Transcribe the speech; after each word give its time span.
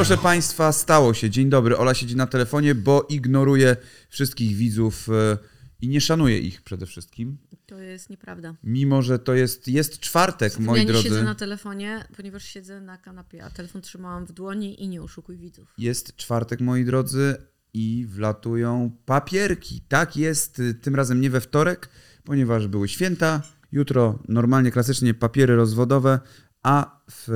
Proszę 0.00 0.16
Państwa, 0.16 0.72
stało 0.72 1.14
się. 1.14 1.30
Dzień 1.30 1.48
dobry. 1.48 1.76
Ola 1.76 1.94
siedzi 1.94 2.16
na 2.16 2.26
telefonie, 2.26 2.74
bo 2.74 3.06
ignoruje 3.08 3.76
wszystkich 4.08 4.56
widzów 4.56 5.08
e, 5.08 5.38
i 5.80 5.88
nie 5.88 6.00
szanuje 6.00 6.38
ich 6.38 6.62
przede 6.62 6.86
wszystkim. 6.86 7.38
To 7.66 7.78
jest 7.78 8.10
nieprawda. 8.10 8.54
Mimo, 8.64 9.02
że 9.02 9.18
to 9.18 9.34
jest, 9.34 9.68
jest 9.68 10.00
czwartek, 10.00 10.58
moi 10.58 10.78
ja 10.78 10.82
nie 10.82 10.88
drodzy. 10.88 11.08
siedzę 11.08 11.22
na 11.22 11.34
telefonie, 11.34 12.04
ponieważ 12.16 12.44
siedzę 12.44 12.80
na 12.80 12.98
kanapie, 12.98 13.44
a 13.44 13.50
telefon 13.50 13.82
trzymałam 13.82 14.26
w 14.26 14.32
dłoni 14.32 14.82
i 14.82 14.88
nie 14.88 15.02
oszukuj 15.02 15.36
widzów. 15.38 15.74
Jest 15.78 16.16
czwartek, 16.16 16.60
moi 16.60 16.84
drodzy, 16.84 17.36
i 17.74 18.06
wlatują 18.08 18.90
papierki. 19.04 19.80
Tak 19.88 20.16
jest, 20.16 20.58
y, 20.58 20.74
tym 20.74 20.94
razem 20.94 21.20
nie 21.20 21.30
we 21.30 21.40
wtorek, 21.40 21.88
ponieważ 22.24 22.68
były 22.68 22.88
święta. 22.88 23.42
Jutro 23.72 24.18
normalnie, 24.28 24.70
klasycznie 24.70 25.14
papiery 25.14 25.56
rozwodowe, 25.56 26.20
a 26.62 27.00
w 27.10 27.28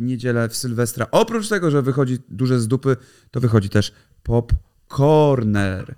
niedzielę, 0.00 0.48
w 0.48 0.56
Sylwestra, 0.56 1.06
oprócz 1.10 1.48
tego, 1.48 1.70
że 1.70 1.82
wychodzi 1.82 2.18
duże 2.28 2.60
z 2.60 2.68
dupy, 2.68 2.96
to 3.30 3.40
wychodzi 3.40 3.68
też 3.68 3.92
Pop 4.22 4.52
Corner. 4.88 5.94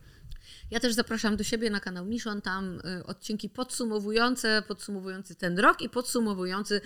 Ja 0.73 0.81
też 0.81 0.95
zapraszam 0.95 1.37
do 1.37 1.45
siebie 1.45 1.71
na 1.71 1.81
kanał 1.81 2.05
Miszon, 2.05 2.43
tam 2.43 2.81
y, 3.01 3.07
odcinki 3.07 3.49
podsumowujące, 3.49 4.63
podsumowujący 4.69 5.35
ten 5.35 5.59
rok 5.59 5.83
i 5.83 5.89
podsumowujący 5.89 6.81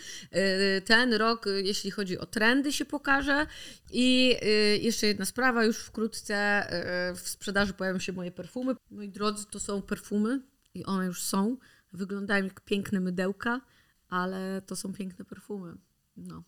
y, 0.79 0.83
ten 0.83 1.15
rok, 1.15 1.47
y, 1.47 1.62
jeśli 1.62 1.91
chodzi 1.91 2.19
o 2.19 2.27
trendy 2.27 2.73
się 2.73 2.84
pokaże. 2.84 3.46
I 3.93 4.37
jeszcze 4.80 5.07
jedna 5.07 5.24
sprawa, 5.24 5.65
już 5.65 5.79
wkrótce 5.79 6.66
w 7.15 7.29
sprzedaży 7.29 7.73
pojawią 7.73 7.98
się 7.98 8.12
moje 8.12 8.33
perfumy. 8.33 8.74
Moi 8.91 9.09
drodzy, 9.09 9.45
to 9.51 9.60
są 9.60 9.83
perfumy 9.83 10.41
i 10.74 10.85
one 10.85 11.07
już 11.07 11.23
są. 11.23 11.57
Wyglądają 11.93 12.45
jak 12.45 12.60
piękne 12.60 13.01
mydełka, 13.01 13.60
ale 14.09 14.62
to 14.66 14.77
są 14.77 14.93
piękne 14.93 15.24
perfumy. 15.24 15.74
No, 16.16 16.43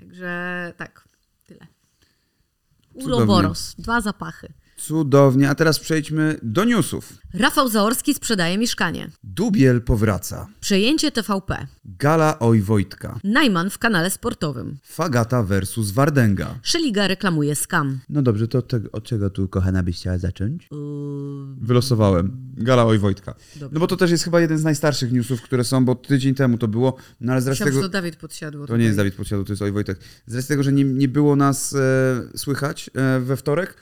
także 0.00 0.72
tak, 0.76 1.08
tyle. 1.46 1.66
Uroboros, 2.94 3.74
dwa 3.78 4.00
zapachy. 4.00 4.52
Cudownie, 4.86 5.50
a 5.50 5.54
teraz 5.54 5.78
przejdźmy 5.78 6.38
do 6.42 6.64
newsów. 6.64 7.12
Rafał 7.34 7.68
Zaorski 7.68 8.14
sprzedaje 8.14 8.58
mieszkanie. 8.58 9.10
Dubiel 9.24 9.82
powraca. 9.82 10.46
Przejęcie 10.60 11.12
TVP. 11.12 11.66
Gala 11.84 12.38
Oj 12.38 12.60
Wojtka. 12.60 13.18
Najman 13.24 13.70
w 13.70 13.78
kanale 13.78 14.10
sportowym. 14.10 14.78
Fagata 14.82 15.42
versus 15.42 15.90
Wardęga. 15.90 16.58
Szeliga 16.62 17.08
reklamuje 17.08 17.54
skam. 17.54 18.00
No 18.08 18.22
dobrze, 18.22 18.48
to 18.48 18.62
te, 18.62 18.80
od 18.92 19.04
czego 19.04 19.30
tu, 19.30 19.48
kochana, 19.48 19.82
byś 19.82 19.96
chciała 19.96 20.18
zacząć? 20.18 20.68
Wylosowałem. 21.60 22.36
Gala 22.56 22.86
Oj 22.86 22.98
Wojtka. 22.98 23.34
Dobrze. 23.56 23.68
No 23.72 23.80
bo 23.80 23.86
to 23.86 23.96
też 23.96 24.10
jest 24.10 24.24
chyba 24.24 24.40
jeden 24.40 24.58
z 24.58 24.64
najstarszych 24.64 25.12
newsów, 25.12 25.42
które 25.42 25.64
są, 25.64 25.84
bo 25.84 25.94
tydzień 25.94 26.34
temu 26.34 26.58
to 26.58 26.68
było, 26.68 26.96
no 27.20 27.32
ale 27.32 27.42
z 27.42 27.46
racji 27.46 27.64
tego... 27.64 27.80
to 27.80 27.88
Dawid 27.88 28.16
podsiadło. 28.16 28.66
To 28.66 28.76
nie 28.76 28.84
jest 28.84 28.96
Dawid 28.96 29.14
Podsiadło, 29.14 29.44
to 29.44 29.52
jest 29.52 29.62
Oj 29.62 29.72
Wojtek. 29.72 29.98
Z 30.26 30.34
racji 30.34 30.48
tego, 30.48 30.62
że 30.62 30.72
nie, 30.72 30.84
nie 30.84 31.08
było 31.08 31.36
nas 31.36 31.72
e, 31.72 32.38
słychać 32.38 32.90
e, 32.94 33.20
we 33.20 33.36
wtorek, 33.36 33.74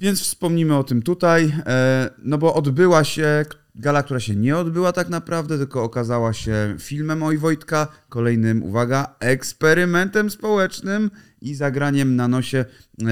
więc 0.00 0.20
wspomnimy 0.20 0.76
o 0.76 0.84
tym 0.84 1.02
tutaj, 1.02 1.52
e, 1.66 2.10
no 2.18 2.38
bo 2.38 2.54
odbyła 2.54 3.04
się 3.04 3.44
gala, 3.74 4.02
która 4.02 4.20
się 4.20 4.36
nie 4.36 4.56
odbyła 4.56 4.92
tak 4.92 5.08
naprawdę, 5.08 5.58
tylko 5.58 5.82
okazała 5.82 6.32
się 6.32 6.76
filmem 6.78 7.22
Oj 7.22 7.38
Wojtka, 7.38 7.88
kolejnym, 8.08 8.62
uwaga, 8.62 9.16
eksperymentem 9.20 10.30
społecznym 10.30 11.10
i 11.40 11.54
zagraniem 11.54 12.16
na 12.16 12.28
nosie 12.28 12.64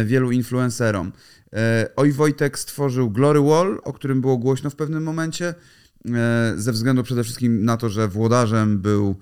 wielu 0.05 0.31
influencerom. 0.31 1.13
E, 1.53 1.89
Oj 1.97 2.13
Wojtek 2.13 2.59
stworzył 2.59 3.11
Glory 3.11 3.41
Wall, 3.41 3.81
o 3.85 3.93
którym 3.93 4.21
było 4.21 4.39
głośno 4.39 4.71
w 4.71 4.77
pewnym 4.77 5.03
momencie, 5.03 5.55
e, 6.15 6.53
ze 6.57 6.73
względu 6.73 7.03
przede 7.03 7.25
wszystkim 7.25 7.65
na 7.65 7.77
to, 7.77 7.89
że 7.89 8.09
włodarzem 8.09 8.79
był 8.79 9.17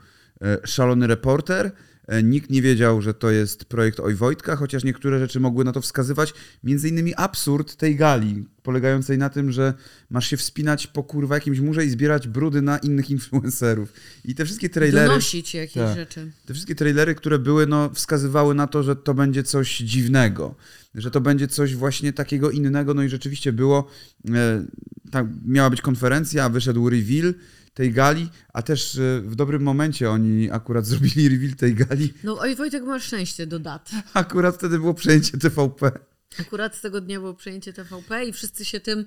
szalony 0.65 1.07
reporter. 1.07 1.73
E, 2.07 2.23
Nikt 2.23 2.51
nie 2.51 2.63
wiedział, 2.63 3.03
że 3.03 3.15
to 3.15 3.31
jest 3.31 3.65
projekt 3.65 4.01
Oj 4.01 4.15
Wojtka, 4.15 4.57
chociaż 4.57 4.85
niektóre 4.85 5.19
rzeczy 5.19 5.41
mogły 5.41 5.65
na 5.65 5.73
to 5.73 5.81
wskazywać. 5.81 6.35
Między 6.65 6.89
innymi 6.89 7.15
absurd 7.15 7.77
tej 7.77 7.97
gali, 7.97 8.45
polegającej 8.63 9.19
na 9.19 9.31
tym, 9.31 9.53
że 9.53 9.75
masz 10.11 10.27
się 10.31 10.37
wspinać 10.37 10.87
po 10.87 11.03
kurwa 11.03 11.35
jakimś 11.35 11.61
murze 11.61 11.85
i 11.85 11.91
zbierać 11.91 12.29
brudy 12.29 12.63
na 12.63 12.79
innych 12.79 13.11
influencerów. 13.11 13.93
I 14.25 14.35
te 14.35 14.45
wszystkie 14.45 14.69
trailery... 14.69 15.09
Donosić 15.09 15.55
jakieś 15.55 15.75
Tak. 15.75 15.97
rzeczy. 15.97 16.31
Te 16.47 16.55
wszystkie 16.55 16.75
trailery, 16.75 17.15
które 17.15 17.39
były, 17.39 17.67
no, 17.67 17.91
wskazywały 17.95 18.55
na 18.55 18.67
to, 18.67 18.83
że 18.83 18.97
to 18.97 19.15
będzie 19.15 19.43
coś 19.43 19.79
dziwnego, 19.79 20.55
że 20.95 21.11
to 21.11 21.21
będzie 21.21 21.49
coś 21.49 21.75
właśnie 21.75 22.13
takiego 22.13 22.51
innego, 22.51 22.95
no 22.95 23.03
i 23.03 23.09
rzeczywiście 23.09 23.53
było. 23.53 23.89
E, 24.35 24.65
tak, 25.11 25.27
miała 25.47 25.71
być 25.71 25.81
konferencja, 25.81 26.49
wyszedł 26.49 26.91
reveal 26.91 27.35
tej 27.77 27.93
gali, 27.93 28.29
a 28.53 28.63
też 28.63 28.99
e, 28.99 29.21
w 29.21 29.35
dobrym 29.35 29.63
momencie 29.63 30.11
oni 30.11 30.51
akurat 30.51 30.87
zrobili 30.91 31.29
reveal 31.29 31.55
tej 31.55 31.75
gali. 31.75 32.13
No 32.25 32.39
oj 32.39 32.57
Wojtek, 32.57 32.85
masz 32.85 33.05
szczęście 33.05 33.47
do 33.47 33.59
dat. 33.59 33.91
Akurat 34.15 34.55
wtedy 34.55 34.79
było 34.79 34.95
przejęcie 34.95 35.39
TVP. 35.39 35.93
Akurat 36.41 36.77
z 36.77 36.81
tego 36.81 37.01
dnia 37.01 37.21
było 37.21 37.35
przejęcie 37.35 37.73
TVP 37.73 38.25
i 38.25 38.33
wszyscy 38.33 38.65
się 38.65 38.81
tym 38.81 39.05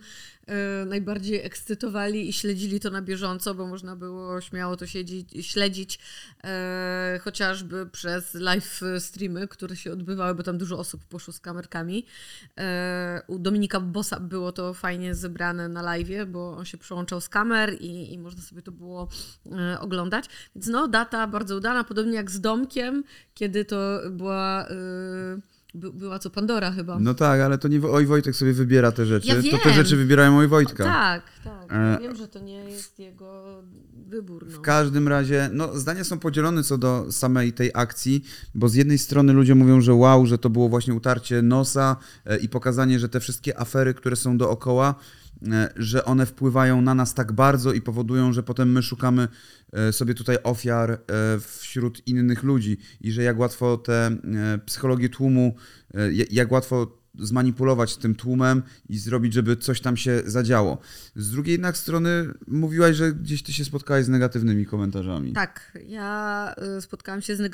e, 0.48 0.86
najbardziej 0.86 1.46
ekscytowali 1.46 2.30
i 2.30 2.34
śledzili 2.34 2.80
to 2.80 2.90
na 2.90 3.02
bieżąco, 3.02 3.56
bo 3.56 3.68
można 3.68 3.96
było 3.96 4.42
śmiało 4.42 4.78
to 4.78 4.88
siedzieć, 4.88 5.48
śledzić 5.48 6.00
e, 6.44 7.20
chociażby 7.24 7.86
przez 7.86 8.34
live 8.34 8.82
streamy, 9.00 9.48
które 9.48 9.76
się 9.76 9.92
odbywały, 9.92 10.36
bo 10.36 10.44
tam 10.44 10.58
dużo 10.58 10.80
osób 10.80 11.06
poszło 11.06 11.34
z 11.34 11.40
kamerkami. 11.40 12.06
E, 12.58 13.22
u 13.28 13.40
Dominika 13.40 13.80
Bosa 13.80 14.20
było 14.20 14.52
to 14.52 14.74
fajnie 14.74 15.16
zebrane 15.16 15.70
na 15.70 15.82
live, 15.82 16.26
bo 16.28 16.58
on 16.58 16.66
się 16.66 16.78
przełączał 16.78 17.22
z 17.22 17.30
kamer 17.30 17.74
i, 17.82 18.14
i 18.14 18.20
można 18.20 18.42
sobie 18.42 18.62
to 18.62 18.72
było 18.72 19.10
oglądać. 19.80 20.26
Więc 20.56 20.68
no, 20.68 20.88
data 20.88 21.28
bardzo 21.28 21.56
udana, 21.56 21.84
podobnie 21.84 22.16
jak 22.16 22.32
z 22.32 22.42
Domkiem, 22.42 23.04
kiedy 23.34 23.66
to 23.66 24.00
była... 24.12 24.68
By, 25.74 25.94
była 25.94 26.20
co 26.20 26.30
Pandora 26.30 26.72
chyba. 26.72 27.00
No 27.00 27.14
tak, 27.14 27.42
ale 27.42 27.58
to 27.58 27.68
nie 27.68 27.82
Oj 27.88 28.06
Wojtek 28.06 28.36
sobie 28.36 28.54
wybiera 28.54 28.92
te 28.92 29.06
rzeczy. 29.06 29.28
Ja 29.28 29.36
to 29.36 29.58
te 29.58 29.70
wiem. 29.70 29.74
rzeczy 29.74 29.98
wybierają 29.98 30.38
Oj 30.38 30.48
Wojtka. 30.48 30.84
Tak, 30.84 31.24
tak. 31.44 31.74
E, 31.74 31.98
Wiem, 32.02 32.16
że 32.16 32.28
to 32.28 32.40
nie 32.40 32.64
jest 32.64 33.00
jego 33.00 33.64
wybór. 34.08 34.46
No. 34.50 34.58
W 34.58 34.62
każdym 34.62 35.08
razie, 35.08 35.50
no, 35.54 35.80
zdania 35.80 36.04
są 36.04 36.20
podzielone 36.20 36.64
co 36.64 36.78
do 36.78 37.12
samej 37.12 37.54
tej 37.54 37.72
akcji, 37.74 38.24
bo 38.56 38.70
z 38.70 38.76
jednej 38.76 38.98
strony 38.98 39.34
ludzie 39.34 39.56
mówią, 39.56 39.82
że 39.82 39.94
wow, 39.94 40.26
że 40.26 40.38
to 40.38 40.50
było 40.50 40.70
właśnie 40.70 40.94
utarcie 40.94 41.42
nosa 41.42 41.96
e, 42.26 42.38
i 42.38 42.50
pokazanie, 42.50 43.00
że 43.00 43.10
te 43.10 43.20
wszystkie 43.20 43.60
afery, 43.60 43.94
które 43.94 44.16
są 44.16 44.38
dookoła, 44.38 44.96
że 45.76 46.06
one 46.06 46.26
wpływają 46.26 46.82
na 46.82 46.96
nas 46.96 47.14
tak 47.14 47.32
bardzo 47.32 47.74
i 47.74 47.82
powodują, 47.82 48.34
że 48.34 48.44
potem 48.44 48.72
my 48.72 48.84
szukamy 48.84 49.28
e, 49.74 49.94
sobie 49.94 50.14
tutaj 50.14 50.38
ofiar 50.44 50.92
e, 50.92 50.98
wśród 51.60 52.08
innych 52.08 52.44
ludzi 52.44 52.78
i 53.02 53.12
że 53.12 53.24
jak 53.24 53.40
łatwo 53.40 53.78
te 53.78 54.06
e, 54.08 54.18
psychologię 54.66 55.10
tłumu, 55.10 55.56
e, 55.94 56.14
ja- 56.14 56.26
jak 56.32 56.52
łatwo 56.52 57.00
zmanipulować 57.20 57.98
tym 57.98 58.16
tłumem 58.16 58.64
i 58.90 58.98
zrobić, 58.98 59.34
żeby 59.34 59.58
coś 59.58 59.82
tam 59.82 59.98
się 59.98 60.22
zadziało. 60.26 60.78
Z 61.16 61.32
drugiej 61.32 61.52
jednak 61.52 61.78
strony 61.78 62.34
mówiłaś, 62.48 62.96
że 62.96 63.14
gdzieś 63.14 63.44
ty 63.44 63.54
się 63.54 63.66
spotkałaś 63.66 64.06
z 64.06 64.10
negatywnymi 64.10 64.66
komentarzami. 64.66 65.34
Tak, 65.34 65.78
ja 65.88 66.56
spotkałam 66.80 67.22
się 67.22 67.36
z, 67.36 67.52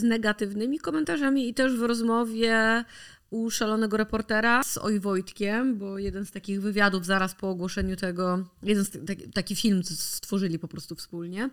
z 0.00 0.02
negatywnymi 0.02 0.78
komentarzami 0.78 1.48
i 1.48 1.54
też 1.54 1.76
w 1.76 1.82
rozmowie 1.82 2.84
u 3.30 3.50
szalonego 3.50 3.96
reportera 3.96 4.62
z 4.62 4.78
Oj 4.78 5.00
Wojtkiem, 5.00 5.78
bo 5.78 5.98
jeden 5.98 6.26
z 6.26 6.30
takich 6.30 6.60
wywiadów 6.60 7.06
zaraz 7.06 7.34
po 7.34 7.50
ogłoszeniu 7.50 7.96
tego, 7.96 8.44
jeden 8.62 8.84
z 8.84 8.90
taki, 9.34 9.56
film 9.56 9.84
stworzyli 9.84 10.58
po 10.58 10.68
prostu 10.68 10.96
wspólnie 10.96 11.50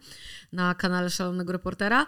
na 0.53 0.75
kanale 0.75 1.09
szalonego 1.09 1.51
reportera. 1.51 2.05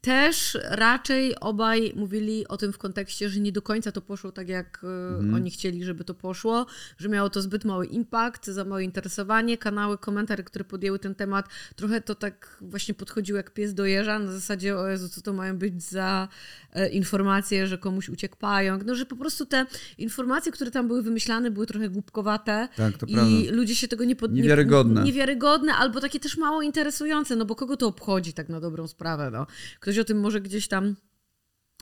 Też 0.00 0.58
raczej 0.64 1.40
obaj 1.40 1.92
mówili 1.96 2.48
o 2.48 2.56
tym 2.56 2.72
w 2.72 2.78
kontekście, 2.78 3.28
że 3.28 3.40
nie 3.40 3.52
do 3.52 3.62
końca 3.62 3.92
to 3.92 4.00
poszło 4.00 4.32
tak, 4.32 4.48
jak 4.48 4.84
y, 4.84 5.34
oni 5.34 5.50
chcieli, 5.50 5.84
żeby 5.84 6.04
to 6.04 6.14
poszło, 6.14 6.66
że 6.98 7.08
miało 7.08 7.30
to 7.30 7.42
zbyt 7.42 7.64
mały 7.64 7.86
impact, 7.86 8.46
za 8.46 8.64
małe 8.64 8.84
interesowanie. 8.84 9.58
Kanały, 9.58 9.98
komentarze, 9.98 10.42
które 10.42 10.64
podjęły 10.64 10.98
ten 10.98 11.14
temat, 11.14 11.48
trochę 11.76 12.00
to 12.00 12.14
tak 12.14 12.56
właśnie 12.60 12.94
podchodziło 12.94 13.36
jak 13.36 13.54
pies 13.54 13.74
do 13.74 13.86
jeża, 13.86 14.18
na 14.18 14.32
zasadzie, 14.32 14.76
o 14.76 14.88
Jezu, 14.88 15.08
co 15.08 15.20
to 15.20 15.32
mają 15.32 15.58
być 15.58 15.82
za 15.82 16.28
e, 16.72 16.88
informacje, 16.88 17.66
że 17.66 17.78
komuś 17.78 18.08
uciekł 18.08 18.36
pająk. 18.36 18.84
No, 18.84 18.94
że 18.94 19.06
po 19.06 19.16
prostu 19.16 19.46
te 19.46 19.66
informacje, 19.98 20.52
które 20.52 20.70
tam 20.70 20.88
były 20.88 21.02
wymyślane, 21.02 21.50
były 21.50 21.66
trochę 21.66 21.88
głupkowate. 21.88 22.68
Tak, 22.76 22.98
to 22.98 23.06
I 23.06 23.14
prawda. 23.14 23.32
ludzie 23.50 23.74
się 23.74 23.88
tego 23.88 24.04
nie 24.04 24.16
pod... 24.16 24.32
Niewiarygodne. 24.32 25.00
Nie, 25.00 25.06
niewiarygodne, 25.06 25.74
albo 25.74 26.00
takie 26.00 26.20
też 26.20 26.36
mało 26.36 26.62
interesujące, 26.62 27.36
no 27.36 27.44
bo 27.44 27.54
kogo 27.54 27.76
to 27.76 27.86
obchodzi 27.86 28.32
tak 28.32 28.48
na 28.48 28.60
dobrą 28.60 28.88
sprawę, 28.88 29.30
no. 29.30 29.46
Ktoś 29.90 29.98
o 29.98 30.04
tym 30.04 30.20
może 30.20 30.40
gdzieś 30.40 30.68
tam 30.68 30.96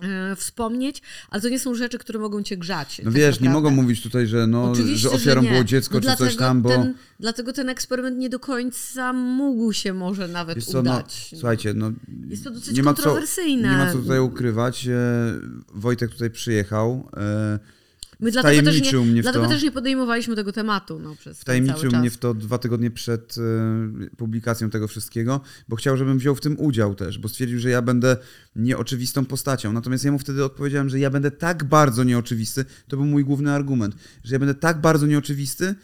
e, 0.02 0.36
wspomnieć, 0.36 1.02
ale 1.28 1.42
to 1.42 1.48
nie 1.48 1.58
są 1.58 1.74
rzeczy, 1.74 1.98
które 1.98 2.18
mogą 2.18 2.42
cię 2.42 2.56
grzać. 2.56 2.98
No 2.98 3.04
tak 3.04 3.12
wiesz, 3.12 3.40
nie 3.40 3.48
naprawdę. 3.48 3.70
mogą 3.70 3.82
mówić 3.82 4.02
tutaj, 4.02 4.26
że, 4.26 4.46
no, 4.46 4.70
Oczywiście, 4.70 4.98
że 4.98 5.10
ofiarą 5.10 5.42
nie. 5.42 5.50
było 5.50 5.64
dziecko 5.64 6.00
no 6.04 6.10
czy 6.10 6.16
coś 6.16 6.36
tam, 6.36 6.62
bo... 6.62 6.68
Ten, 6.68 6.94
dlatego 7.20 7.52
ten 7.52 7.68
eksperyment 7.68 8.18
nie 8.18 8.28
do 8.28 8.38
końca 8.40 9.12
mógł 9.12 9.72
się 9.72 9.92
może 9.92 10.28
nawet 10.28 10.64
co, 10.64 10.82
no, 10.82 10.92
udać. 10.92 11.30
słuchajcie, 11.34 11.74
no, 11.74 11.92
Jest 12.28 12.44
to 12.44 12.50
dosyć 12.50 12.76
nie 12.76 12.82
ma, 12.82 12.94
co, 12.94 13.02
kontrowersyjne. 13.02 13.70
nie 13.70 13.76
ma 13.76 13.92
co 13.92 13.98
tutaj 13.98 14.20
ukrywać. 14.20 14.86
E, 14.86 14.94
Wojtek 15.74 16.10
tutaj 16.10 16.30
przyjechał. 16.30 17.08
E, 17.16 17.58
My 18.20 18.30
dlatego 18.30 18.62
też, 18.62 18.92
nie, 18.92 18.98
mnie 18.98 19.22
dlatego 19.22 19.44
to. 19.44 19.50
też 19.50 19.62
nie 19.62 19.70
podejmowaliśmy 19.70 20.36
tego 20.36 20.52
tematu 20.52 20.98
no, 20.98 21.16
przez 21.16 21.40
Wtajemniczył 21.40 21.90
cały 21.90 22.00
mnie 22.00 22.10
w 22.10 22.18
to 22.18 22.34
dwa 22.34 22.58
tygodnie 22.58 22.90
przed 22.90 23.34
e, 23.38 24.16
publikacją 24.16 24.70
tego 24.70 24.88
wszystkiego, 24.88 25.40
bo 25.68 25.76
chciał, 25.76 25.96
żebym 25.96 26.18
wziął 26.18 26.34
w 26.34 26.40
tym 26.40 26.60
udział 26.60 26.94
też, 26.94 27.18
bo 27.18 27.28
stwierdził, 27.28 27.58
że 27.58 27.70
ja 27.70 27.82
będę 27.82 28.16
nieoczywistą 28.56 29.24
postacią. 29.24 29.72
Natomiast 29.72 30.04
ja 30.04 30.12
mu 30.12 30.18
wtedy 30.18 30.44
odpowiedziałem, 30.44 30.88
że 30.88 30.98
ja 30.98 31.10
będę 31.10 31.30
tak 31.30 31.64
bardzo 31.64 32.04
nieoczywisty, 32.04 32.64
to 32.88 32.96
był 32.96 33.06
mój 33.06 33.24
główny 33.24 33.52
argument, 33.52 33.94
że 34.24 34.34
ja 34.34 34.38
będę 34.38 34.54
tak 34.54 34.80
bardzo 34.80 35.06
nieoczywisty, 35.06 35.74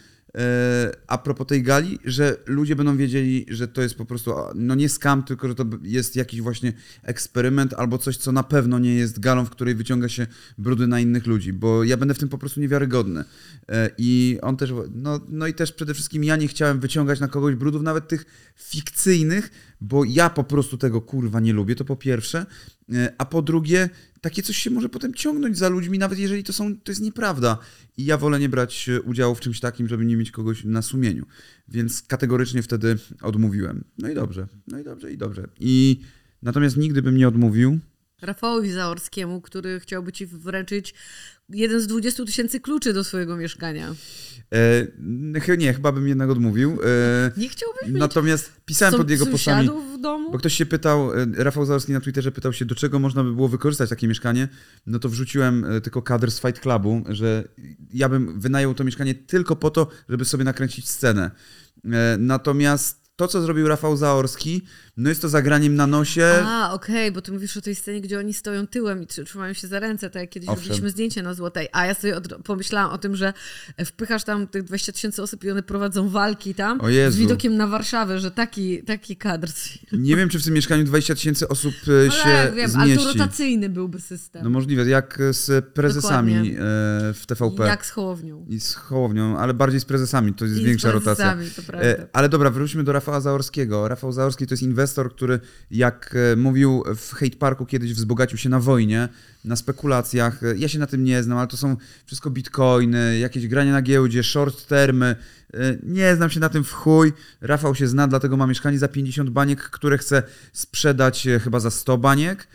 a 1.06 1.18
propos 1.18 1.46
tej 1.46 1.62
gali, 1.62 1.98
że 2.04 2.36
ludzie 2.46 2.76
będą 2.76 2.96
wiedzieli, 2.96 3.46
że 3.48 3.68
to 3.68 3.82
jest 3.82 3.94
po 3.94 4.04
prostu, 4.04 4.32
no 4.54 4.74
nie 4.74 4.88
skam, 4.88 5.22
tylko 5.22 5.48
że 5.48 5.54
to 5.54 5.64
jest 5.82 6.16
jakiś 6.16 6.40
właśnie 6.40 6.72
eksperyment 7.02 7.74
albo 7.74 7.98
coś, 7.98 8.16
co 8.16 8.32
na 8.32 8.42
pewno 8.42 8.78
nie 8.78 8.94
jest 8.94 9.20
galą, 9.20 9.44
w 9.44 9.50
której 9.50 9.74
wyciąga 9.74 10.08
się 10.08 10.26
brudy 10.58 10.86
na 10.86 11.00
innych 11.00 11.26
ludzi, 11.26 11.52
bo 11.52 11.84
ja 11.84 11.96
będę 11.96 12.14
w 12.14 12.18
tym 12.18 12.28
po 12.28 12.38
prostu 12.38 12.60
niewiarygodny. 12.60 13.24
E, 13.68 13.90
I 13.98 14.38
on 14.42 14.56
też, 14.56 14.72
no, 14.94 15.20
no 15.28 15.46
i 15.46 15.54
też 15.54 15.72
przede 15.72 15.94
wszystkim 15.94 16.24
ja 16.24 16.36
nie 16.36 16.48
chciałem 16.48 16.80
wyciągać 16.80 17.20
na 17.20 17.28
kogoś 17.28 17.54
brudów, 17.54 17.82
nawet 17.82 18.08
tych 18.08 18.24
fikcyjnych, 18.56 19.50
bo 19.80 20.04
ja 20.04 20.30
po 20.30 20.44
prostu 20.44 20.78
tego 20.78 21.00
kurwa 21.00 21.40
nie 21.40 21.52
lubię, 21.52 21.74
to 21.74 21.84
po 21.84 21.96
pierwsze, 21.96 22.46
E, 22.92 23.14
a 23.18 23.24
po 23.24 23.42
drugie, 23.42 23.90
takie 24.20 24.42
coś 24.42 24.56
się 24.56 24.70
może 24.70 24.88
potem 24.88 25.14
ciągnąć 25.14 25.58
za 25.58 25.68
ludźmi, 25.68 25.98
nawet 25.98 26.18
jeżeli 26.18 26.44
to, 26.44 26.52
są, 26.52 26.76
to 26.76 26.92
jest 26.92 27.02
nieprawda. 27.02 27.58
I 27.96 28.04
ja 28.04 28.18
wolę 28.18 28.40
nie 28.40 28.48
brać 28.48 28.88
e, 28.88 29.02
udziału 29.02 29.34
w 29.34 29.40
czymś 29.40 29.60
takim, 29.60 29.88
żeby 29.88 30.04
nie 30.04 30.16
mieć 30.16 30.30
kogoś 30.30 30.64
na 30.64 30.82
sumieniu. 30.82 31.26
Więc 31.68 32.02
kategorycznie 32.02 32.62
wtedy 32.62 32.98
odmówiłem. 33.22 33.84
No 33.98 34.08
i 34.08 34.14
dobrze, 34.14 34.46
no 34.68 34.78
i 34.78 34.84
dobrze, 34.84 35.12
i 35.12 35.18
dobrze. 35.18 35.48
I 35.60 36.00
natomiast 36.42 36.76
nigdy 36.76 37.02
bym 37.02 37.16
nie 37.16 37.28
odmówił, 37.28 37.78
Rafałowi 38.22 38.72
Zaorskiemu, 38.72 39.40
który 39.40 39.80
chciałby 39.80 40.12
ci 40.12 40.26
wręczyć 40.26 40.94
jeden 41.48 41.80
z 41.80 41.86
20 41.86 42.24
tysięcy 42.24 42.60
kluczy 42.60 42.92
do 42.92 43.04
swojego 43.04 43.36
mieszkania. 43.36 43.94
E, 45.48 45.56
nie, 45.58 45.74
chyba 45.74 45.92
bym 45.92 46.08
jednak 46.08 46.30
odmówił. 46.30 46.70
E, 46.84 47.30
Nie 47.36 47.48
chciałbyś 47.48 47.82
mieć 47.88 47.96
natomiast 47.98 48.52
pisałem 48.64 48.92
są- 48.92 48.98
pod 48.98 49.10
jego 49.10 49.26
postami. 49.26 49.68
w 49.68 50.00
domu? 50.00 50.32
Bo 50.32 50.38
ktoś 50.38 50.54
się 50.54 50.66
pytał, 50.66 51.14
e, 51.14 51.26
Rafał 51.36 51.66
Zaorski 51.66 51.92
na 51.92 52.00
Twitterze 52.00 52.32
pytał 52.32 52.52
się, 52.52 52.64
do 52.64 52.74
czego 52.74 52.98
można 52.98 53.24
by 53.24 53.32
było 53.34 53.48
wykorzystać 53.48 53.90
takie 53.90 54.08
mieszkanie. 54.08 54.48
No 54.86 54.98
to 54.98 55.08
wrzuciłem 55.08 55.64
e, 55.64 55.80
tylko 55.80 56.02
kadr 56.02 56.30
z 56.30 56.40
Fight 56.40 56.60
Clubu, 56.60 57.04
że 57.08 57.48
ja 57.92 58.08
bym 58.08 58.40
wynajął 58.40 58.74
to 58.74 58.84
mieszkanie 58.84 59.14
tylko 59.14 59.56
po 59.56 59.70
to, 59.70 59.88
żeby 60.08 60.24
sobie 60.24 60.44
nakręcić 60.44 60.88
scenę. 60.90 61.30
E, 61.84 62.16
Natomiast 62.18 63.03
to, 63.16 63.28
co 63.28 63.42
zrobił 63.42 63.68
Rafał 63.68 63.96
Zaorski, 63.96 64.62
no 64.96 65.08
jest 65.08 65.22
to 65.22 65.28
zagraniem 65.28 65.74
na 65.74 65.86
nosie. 65.86 66.32
A, 66.44 66.72
okej, 66.72 67.12
bo 67.12 67.22
ty 67.22 67.32
mówisz 67.32 67.56
o 67.56 67.60
tej 67.60 67.74
scenie, 67.74 68.00
gdzie 68.00 68.18
oni 68.18 68.34
stoją 68.34 68.66
tyłem 68.66 69.02
i 69.02 69.06
tr- 69.06 69.24
trzymają 69.24 69.52
się 69.52 69.68
za 69.68 69.80
ręce, 69.80 70.10
tak 70.10 70.22
jak 70.22 70.30
kiedyś 70.30 70.48
Owszem. 70.48 70.62
robiliśmy 70.64 70.90
zdjęcie 70.90 71.22
na 71.22 71.34
Złotej. 71.34 71.68
A 71.72 71.86
ja 71.86 71.94
sobie 71.94 72.16
od, 72.16 72.28
pomyślałam 72.44 72.90
o 72.92 72.98
tym, 72.98 73.16
że 73.16 73.32
wpychasz 73.86 74.24
tam 74.24 74.46
tych 74.46 74.62
20 74.62 74.92
tysięcy 74.92 75.22
osób 75.22 75.44
i 75.44 75.50
one 75.50 75.62
prowadzą 75.62 76.08
walki 76.08 76.54
tam 76.54 76.80
z 77.08 77.16
widokiem 77.16 77.56
na 77.56 77.66
Warszawę, 77.66 78.18
że 78.18 78.30
taki, 78.30 78.82
taki 78.82 79.16
kadr. 79.16 79.48
Nie 79.92 80.16
wiem, 80.16 80.28
czy 80.28 80.38
w 80.38 80.44
tym 80.44 80.54
mieszkaniu 80.54 80.84
20 80.84 81.14
tysięcy 81.14 81.48
osób 81.48 81.74
e, 82.06 82.10
się 82.10 82.22
Ale 82.24 82.52
wiem, 82.52 82.70
ale 82.76 82.94
to 82.96 83.02
zmieści. 83.02 83.18
rotacyjny 83.18 83.68
byłby 83.68 84.00
system. 84.00 84.44
No 84.44 84.50
możliwe, 84.50 84.84
jak 84.84 85.18
z 85.30 85.64
prezesami 85.74 86.32
Dokładnie. 86.34 86.58
e, 86.60 87.14
w 87.14 87.22
TVP. 87.26 87.66
jak 87.66 87.86
z 87.86 87.90
Hołownią. 87.90 88.46
I 88.48 88.60
z 88.60 88.74
Hołownią, 88.74 89.38
ale 89.38 89.54
bardziej 89.54 89.80
z 89.80 89.84
prezesami, 89.84 90.34
to 90.34 90.44
jest 90.44 90.56
I 90.60 90.64
większa 90.64 90.90
rotacja. 90.90 91.34
prezesami, 91.34 91.50
to 91.56 91.72
prawda. 91.72 91.88
E, 91.88 92.06
Ale 92.12 92.28
dobra, 92.28 92.50
wróćmy 92.50 92.84
do 92.84 92.92
Rafała 92.92 93.03
Zaorskiego. 93.20 93.88
Rafał 93.88 94.12
Zaorski 94.12 94.46
to 94.46 94.54
jest 94.54 94.62
inwestor, 94.62 95.14
który, 95.14 95.40
jak 95.70 96.14
e, 96.32 96.36
mówił 96.36 96.84
w 96.96 97.12
Hate 97.12 97.36
Parku 97.36 97.66
kiedyś, 97.66 97.94
wzbogacił 97.94 98.38
się 98.38 98.48
na 98.48 98.60
wojnie, 98.60 99.08
na 99.44 99.56
spekulacjach. 99.56 100.42
E, 100.42 100.56
Ja 100.56 100.68
się 100.68 100.78
na 100.78 100.86
tym 100.86 101.04
nie 101.04 101.22
znam, 101.22 101.38
ale 101.38 101.48
to 101.48 101.56
są 101.56 101.76
wszystko 102.06 102.30
bitcoiny, 102.30 103.18
jakieś 103.18 103.48
grania 103.48 103.72
na 103.72 103.82
giełdzie, 103.82 104.22
short 104.22 104.66
termy. 104.66 105.16
E, 105.54 105.76
Nie 105.82 106.16
znam 106.16 106.30
się 106.30 106.40
na 106.40 106.48
tym 106.48 106.64
w 106.64 106.72
chuj. 106.72 107.12
Rafał 107.40 107.74
się 107.74 107.88
zna, 107.88 108.08
dlatego 108.08 108.36
ma 108.36 108.46
mieszkanie 108.46 108.78
za 108.78 108.88
50 108.88 109.30
baniek, 109.30 109.60
które 109.62 109.98
chce 109.98 110.22
sprzedać 110.52 111.28
chyba 111.44 111.60
za 111.60 111.70
100 111.70 111.98
baniek 111.98 112.46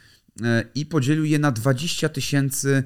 i 0.76 0.86
podzielił 0.86 1.26
je 1.26 1.40
na 1.40 1.52
20 1.52 2.10
tysięcy 2.10 2.84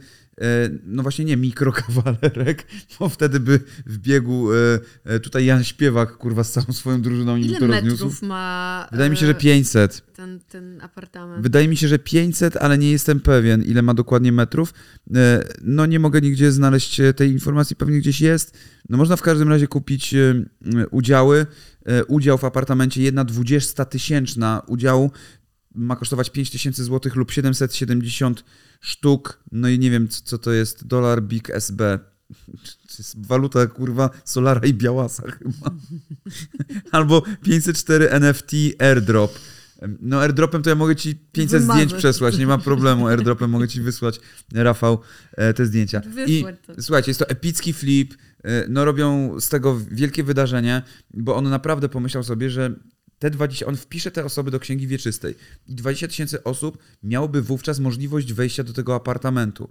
no 0.86 1.04
właśnie 1.04 1.26
nie 1.26 1.38
mikrokawalerek, 1.38 2.66
bo 3.00 3.10
wtedy 3.10 3.40
by 3.40 3.60
wbiegł 3.86 4.54
e, 4.54 4.56
e, 5.04 5.20
tutaj 5.20 5.46
Jan 5.46 5.64
Śpiewak, 5.64 6.18
kurwa, 6.18 6.44
z 6.44 6.52
całą 6.52 6.66
swoją 6.74 7.02
drużyną 7.02 7.36
Ile 7.38 7.60
to 7.60 7.68
rozniósł. 7.68 8.06
metrów 8.06 8.22
ma 8.22 8.88
Wydaje 8.92 9.10
mi 9.10 9.18
się, 9.18 9.26
że 9.26 9.32
e, 9.32 9.36
500. 9.36 10.02
ten, 10.16 10.40
ten 10.40 10.82
apartament? 10.82 11.44
Wydaje 11.44 11.68
mi 11.68 11.78
się, 11.78 11.88
że 11.88 12.00
500, 12.00 12.58
ale 12.58 12.78
nie 12.78 12.92
jestem 12.92 13.20
pewien, 13.20 13.64
ile 13.64 13.82
ma 13.82 13.94
dokładnie 13.94 14.32
metrów. 14.32 14.74
E, 15.16 15.44
No 15.62 15.86
nie 15.86 16.00
mogę 16.00 16.22
nigdzie 16.22 16.52
znaleźć 16.52 17.00
e, 17.00 17.14
tej 17.14 17.32
informacji, 17.32 17.76
pewnie 17.76 17.98
gdzieś 18.00 18.22
jest. 18.22 18.58
No 18.90 18.98
można 18.98 19.16
w 19.16 19.22
każdym 19.22 19.50
razie 19.50 19.68
kupić 19.68 20.14
e, 20.14 20.36
udziały. 20.92 21.46
E, 21.86 22.06
Udział 22.06 22.38
w 22.38 22.44
apartamencie, 22.44 23.02
jedna 23.04 23.26
dwudziesta 23.26 23.86
tysięczna 23.86 24.62
udziału 24.68 25.12
ma 25.75 25.96
kosztować 25.96 26.30
5000 26.30 26.84
zł 26.84 27.12
lub 27.16 27.31
770 27.31 28.44
sztuk. 28.81 29.40
No 29.52 29.70
i 29.70 29.80
nie 29.80 29.92
wiem, 29.92 30.08
co, 30.08 30.38
to 30.38 30.52
jest. 30.52 30.88
Dolar 30.88 31.24
Big 31.24 31.50
SB. 31.50 32.00
To 32.94 32.98
jest 33.00 33.25
waluta, 33.28 33.68
kurwa, 33.68 34.10
Solara 34.25 34.62
i 34.68 34.74
Białasa 34.74 35.24
chyba. 35.31 35.72
Albo 36.92 37.24
504 37.44 38.10
NFT 38.10 38.52
airdrop. 38.80 39.40
No 40.00 40.22
airdropem 40.22 40.64
to 40.64 40.70
ja 40.70 40.75
mogę 40.75 40.96
ci 40.96 41.16
500 41.31 41.62
Wymarzę. 41.62 41.81
zdjęć 41.84 41.94
przesłać, 42.02 42.38
nie 42.38 42.48
ma 42.48 42.58
problemu. 42.58 43.08
Airdropem 43.08 43.50
mogę 43.50 43.68
ci 43.68 43.81
wysłać, 43.81 44.20
Rafał, 44.54 45.00
e, 45.31 45.54
te 45.54 45.66
zdjęcia. 45.66 46.02
I 46.28 46.46
słuchajcie, 46.80 47.10
jest 47.10 47.20
to 47.20 47.30
epicki 47.30 47.74
flip. 47.74 48.14
e, 48.44 48.66
No 48.70 48.86
robią 48.86 49.40
z 49.40 49.50
tego 49.50 49.80
wielkie 49.92 50.24
wydarzenie, 50.24 50.81
bo 51.14 51.36
on 51.36 51.50
naprawdę 51.50 51.90
pomyślał 51.90 52.24
sobie, 52.24 52.50
że 52.50 52.75
te 53.24 53.30
20, 53.30 53.66
on 53.66 53.78
wpisze 53.78 54.12
te 54.12 54.25
osoby 54.25 54.52
do 54.52 54.60
księgi 54.60 54.88
wieczystej 54.88 55.36
i 55.68 55.75
20 55.75 56.08
tysięcy 56.08 56.44
osób 56.44 56.78
miałoby 57.04 57.42
wówczas 57.42 57.80
możliwość 57.80 58.34
wejścia 58.34 58.64
do 58.64 58.74
tego 58.74 58.96
apartamentu. 58.96 59.70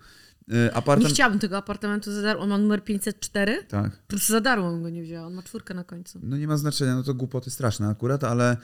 E, 0.49 0.55
Nie 0.55 0.75
Apartament... 0.75 1.15
chciałabym 1.15 1.39
tego 1.39 1.57
apartamentu 1.57 2.13
za 2.13 2.23
darmo. 2.23 2.43
On 2.43 2.49
ma 2.49 2.59
numer 2.59 2.85
504? 2.85 3.65
Tak. 3.69 3.97
Po 3.97 4.07
prostu 4.09 4.33
za 4.33 4.41
darmo 4.41 4.71
bym 4.71 4.83
go 4.83 4.91
nie 4.91 5.03
wzięła. 5.03 5.27
On 5.27 5.35
ma 5.35 5.43
czwórkę 5.43 5.75
na 5.75 5.85
końcu. 5.85 6.21
No 6.23 6.37
nie 6.37 6.47
ma 6.47 6.57
znaczenia, 6.57 6.95
no 6.95 7.03
to 7.03 7.15
głupoty 7.15 7.51
straszne 7.51 7.89
akurat, 7.89 8.25
ale 8.25 8.51
e, 8.53 8.57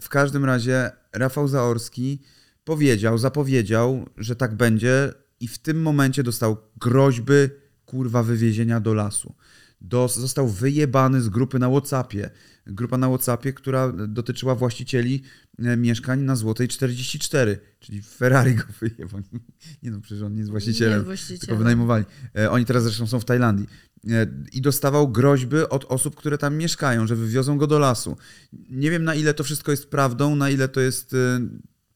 w 0.00 0.06
każdym 0.08 0.44
razie 0.44 0.90
Rafał 1.12 1.48
Zaorski 1.48 2.22
powiedział, 2.64 3.18
zapowiedział, 3.18 4.06
że 4.16 4.36
tak 4.36 4.54
będzie 4.54 5.12
i 5.40 5.48
w 5.48 5.58
tym 5.58 5.82
momencie 5.82 6.22
dostał 6.22 6.56
groźby 6.76 7.48
kurwa 7.86 8.22
wywiezienia 8.22 8.80
do 8.80 8.94
lasu. 8.94 9.34
Do, 9.80 10.08
został 10.08 10.48
wyjebany 10.48 11.20
z 11.20 11.28
grupy 11.28 11.58
na 11.58 11.68
Whatsappie. 11.68 12.30
Grupa 12.66 12.98
na 12.98 13.08
Whatsappie, 13.08 13.52
która 13.52 13.92
dotyczyła 13.92 14.54
właścicieli 14.54 15.22
e, 15.58 15.76
mieszkań 15.76 16.20
na 16.20 16.36
Złotej 16.36 16.68
44, 16.68 17.58
czyli 17.80 18.02
Ferrari 18.02 18.54
go 18.54 18.64
wyjebał. 18.80 19.20
Nie 19.82 19.90
no, 19.90 20.00
przecież 20.00 20.22
on 20.22 20.32
nie 20.32 20.38
jest 20.38 20.50
właścicielem. 20.50 20.98
Nie 20.98 21.04
właścicielem. 21.04 21.40
Tylko 21.40 21.56
wynajmowali. 21.56 22.04
E, 22.38 22.50
Oni 22.50 22.64
teraz 22.64 22.82
zresztą 22.82 23.06
są 23.06 23.20
w 23.20 23.24
Tajlandii. 23.24 23.66
E, 24.10 24.26
I 24.52 24.60
dostawał 24.60 25.08
groźby 25.08 25.56
od 25.70 25.84
osób, 25.84 26.16
które 26.16 26.38
tam 26.38 26.56
mieszkają, 26.56 27.06
że 27.06 27.16
wywiozą 27.16 27.58
go 27.58 27.66
do 27.66 27.78
lasu. 27.78 28.16
Nie 28.70 28.90
wiem, 28.90 29.04
na 29.04 29.14
ile 29.14 29.34
to 29.34 29.44
wszystko 29.44 29.70
jest 29.70 29.90
prawdą, 29.90 30.36
na 30.36 30.50
ile 30.50 30.68
to 30.68 30.80
jest 30.80 31.16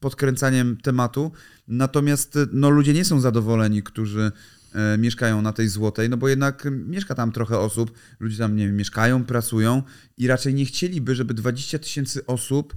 podkręcaniem 0.01 0.77
tematu. 0.77 1.31
Natomiast 1.67 2.35
e, 2.35 2.47
no, 2.51 2.69
ludzie 2.69 2.93
nie 2.93 3.05
są 3.05 3.19
zadowoleni, 3.19 3.83
którzy 3.83 4.31
e, 4.73 4.97
mieszkają 4.97 5.41
na 5.41 5.53
tej 5.53 5.67
złotej, 5.67 6.09
no 6.09 6.17
bo 6.17 6.27
jednak 6.27 6.67
mieszka 6.71 7.15
tam 7.15 7.31
trochę 7.31 7.59
osób, 7.59 7.91
ludzie 8.19 8.37
tam 8.37 8.55
nie 8.55 8.67
wiem, 8.67 8.75
mieszkają, 8.75 9.25
pracują 9.25 9.83
i 10.17 10.27
raczej 10.27 10.53
nie 10.53 10.65
chcieliby, 10.65 11.15
żeby 11.15 11.33
20 11.33 11.79
tysięcy 11.79 12.25
osób 12.25 12.73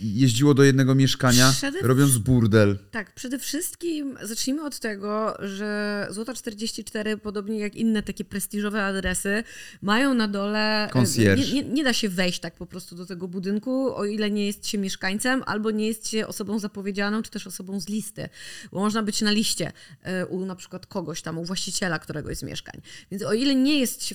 jeździło 0.00 0.54
do 0.54 0.62
jednego 0.62 0.94
mieszkania, 0.94 1.52
Przede 1.52 1.80
robiąc 1.80 2.18
burdel. 2.18 2.78
Tak, 2.90 3.14
przede 3.14 3.38
wszystkim 3.38 4.18
zacznijmy 4.22 4.64
od 4.64 4.78
tego, 4.78 5.36
że 5.38 6.06
Złota 6.10 6.34
44, 6.34 7.16
podobnie 7.16 7.58
jak 7.58 7.74
inne 7.74 8.02
takie 8.02 8.24
prestiżowe 8.24 8.84
adresy, 8.84 9.44
mają 9.82 10.14
na 10.14 10.28
dole. 10.28 10.88
Concierge. 10.92 11.44
Nie, 11.44 11.62
nie, 11.62 11.68
nie 11.68 11.84
da 11.84 11.92
się 11.92 12.08
wejść 12.08 12.40
tak 12.40 12.54
po 12.54 12.66
prostu 12.66 12.96
do 12.96 13.06
tego 13.06 13.28
budynku, 13.28 13.96
o 13.96 14.04
ile 14.04 14.30
nie 14.30 14.46
jest 14.46 14.66
się 14.66 14.78
mieszkańcem, 14.78 15.42
albo 15.46 15.70
nie 15.70 15.86
jest 15.86 16.08
się 16.08 16.26
osobą 16.26 16.58
zapowiedzianą, 16.58 17.22
czy 17.22 17.30
też 17.30 17.46
osobą 17.46 17.80
z 17.80 17.88
listy. 17.88 18.28
Bo 18.72 18.80
można 18.80 19.02
być 19.02 19.20
na 19.20 19.30
liście 19.30 19.72
e, 20.02 20.26
u 20.26 20.46
na 20.46 20.56
przykład 20.56 20.86
kogoś 20.86 21.22
tam, 21.22 21.38
u 21.38 21.44
właściciela 21.44 21.98
któregoś 21.98 22.36
z 22.36 22.42
mieszkań. 22.42 22.80
Więc 23.10 23.22
o 23.22 23.32
ile 23.32 23.54
nie 23.54 23.80
jest 23.80 24.04
się 24.04 24.14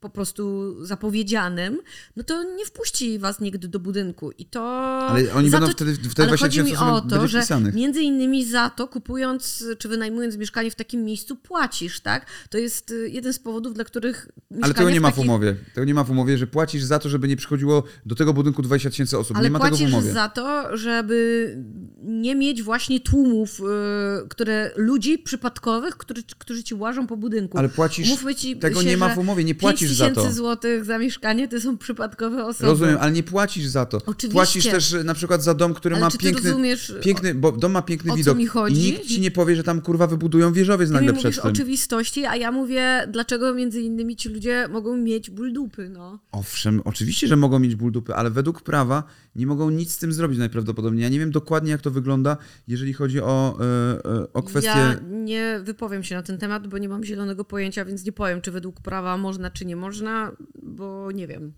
po 0.00 0.10
prostu 0.10 0.74
zapowiedzianym, 0.84 1.80
no 2.16 2.22
to 2.24 2.42
nie 2.42 2.66
wpuści 2.66 3.18
was 3.18 3.40
nigdy 3.40 3.68
do 3.68 3.78
budynku. 3.78 4.30
I 4.30 4.44
to 4.44 4.75
Ale 5.08 5.32
oni 5.34 5.50
będą 5.50 5.66
to, 5.66 5.72
wtedy, 5.72 5.94
wtedy 5.94 6.12
ale 6.18 6.26
20 6.26 6.46
chodzi 6.46 6.58
mi 6.58 6.64
tysięcy 6.64 6.84
o 6.84 7.00
to, 7.00 7.28
że 7.28 7.38
wpisanych. 7.38 7.74
między 7.74 8.02
innymi 8.02 8.44
za 8.44 8.70
to 8.70 8.88
kupując 8.88 9.64
czy 9.78 9.88
wynajmując 9.88 10.36
mieszkanie 10.36 10.70
w 10.70 10.74
takim 10.74 11.04
miejscu 11.04 11.36
płacisz, 11.36 12.00
tak? 12.00 12.26
To 12.50 12.58
jest 12.58 12.90
y, 12.90 13.08
jeden 13.10 13.32
z 13.32 13.38
powodów, 13.38 13.74
dla 13.74 13.84
których 13.84 14.28
Ale 14.62 14.74
tego 14.74 14.90
nie 14.90 15.00
w 15.00 15.02
ma 15.02 15.08
w 15.10 15.14
takich... 15.14 15.30
umowie. 15.30 15.56
Tego 15.74 15.84
nie 15.84 15.94
ma 15.94 16.04
w 16.04 16.10
umowie, 16.10 16.38
że 16.38 16.46
płacisz 16.46 16.82
za 16.84 16.98
to, 16.98 17.08
żeby 17.08 17.28
nie 17.28 17.36
przychodziło 17.36 17.82
do 18.06 18.14
tego 18.14 18.32
budynku 18.34 18.62
20 18.62 18.90
tysięcy 18.90 19.18
osób. 19.18 19.36
Ale 19.36 19.44
nie 19.46 19.50
ma 19.50 19.58
tego 19.58 19.76
w 19.76 19.78
płacisz 19.78 19.94
umowie. 19.94 20.12
za 20.12 20.28
to, 20.28 20.76
żeby 20.76 21.56
nie 22.02 22.34
mieć 22.34 22.62
właśnie 22.62 23.00
tłumów, 23.00 23.60
y, 23.60 24.28
które 24.28 24.70
ludzi 24.76 25.18
przypadkowych, 25.18 25.96
którzy, 25.96 26.22
którzy 26.38 26.64
ci 26.64 26.74
łażą 26.74 27.06
po 27.06 27.16
budynku. 27.16 27.58
Ale 27.58 27.68
płacisz. 27.68 28.08
Ci 28.36 28.56
tego 28.56 28.82
się, 28.82 28.88
nie 28.88 28.96
ma 28.96 29.14
w 29.14 29.18
umowie, 29.18 29.44
nie 29.44 29.54
płacisz 29.54 29.90
za 29.92 30.04
to. 30.04 30.10
5000 30.10 30.36
złotych 30.36 30.84
za 30.84 30.98
mieszkanie 30.98 31.48
to 31.48 31.60
są 31.60 31.78
przypadkowe 31.78 32.44
osoby. 32.44 32.66
Rozumiem, 32.66 32.96
ale 33.00 33.12
nie 33.12 33.22
płacisz 33.22 33.66
za 33.66 33.86
to. 33.86 33.96
Oczywiście. 34.06 34.32
Płacisz 34.32 34.65
też 34.70 34.92
e, 34.92 35.04
na 35.04 35.14
przykład 35.14 35.42
za 35.42 35.54
dom, 35.54 35.74
który 35.74 35.94
Ale 35.94 36.04
ma 36.04 36.10
piękny, 36.10 36.50
rozumiesz, 36.50 36.94
piękny, 37.02 37.34
bo 37.34 37.52
dom 37.52 37.72
ma 37.72 37.82
piękny 37.82 38.12
o 38.12 38.14
co 38.14 38.16
widok 38.16 38.38
mi 38.38 38.46
chodzi? 38.46 38.88
i 38.88 38.92
nikt 38.92 39.06
ci 39.06 39.20
nie 39.20 39.30
powie, 39.30 39.56
że 39.56 39.62
tam 39.62 39.80
kurwa 39.80 40.06
wybudują 40.06 40.52
wieżowiec 40.52 40.88
Ty 40.88 40.92
mi 40.92 40.94
nagle 40.94 41.12
mówisz 41.12 41.30
przed 41.30 41.42
tym. 41.42 41.52
oczywistości, 41.52 42.24
a 42.24 42.36
ja 42.36 42.52
mówię, 42.52 43.08
dlaczego 43.12 43.54
między 43.54 43.80
innymi 43.80 44.16
ci 44.16 44.28
ludzie 44.28 44.68
mogą 44.70 44.96
mieć 44.96 45.30
ból 45.30 45.52
dupy, 45.52 45.88
no. 45.88 46.18
Owszem, 46.32 46.82
oczywiście, 46.84 47.26
że 47.26 47.36
mogą 47.36 47.58
mieć 47.58 47.74
ból 47.74 47.92
dupy, 47.92 48.14
ale 48.14 48.30
według 48.30 48.62
prawa 48.62 49.04
nie 49.36 49.46
mogą 49.46 49.70
nic 49.70 49.92
z 49.92 49.98
tym 49.98 50.12
zrobić 50.12 50.38
najprawdopodobniej. 50.38 51.02
Ja 51.02 51.08
nie 51.08 51.18
wiem 51.18 51.30
dokładnie, 51.30 51.70
jak 51.70 51.80
to 51.80 51.90
wygląda, 51.90 52.36
jeżeli 52.68 52.92
chodzi 52.92 53.20
o, 53.20 53.58
e, 53.60 54.10
e, 54.10 54.32
o 54.32 54.42
kwestię... 54.42 54.70
Ja 54.70 55.00
nie 55.10 55.60
wypowiem 55.62 56.02
się 56.02 56.14
na 56.14 56.22
ten 56.22 56.38
temat, 56.38 56.66
bo 56.66 56.78
nie 56.78 56.88
mam 56.88 57.04
zielonego 57.04 57.44
pojęcia, 57.44 57.84
więc 57.84 58.04
nie 58.04 58.12
powiem, 58.12 58.40
czy 58.40 58.50
według 58.50 58.80
prawa 58.80 59.16
można, 59.16 59.50
czy 59.50 59.66
nie 59.66 59.76
można, 59.76 60.32
bo 60.62 61.12
nie 61.12 61.26
wiem. 61.26 61.52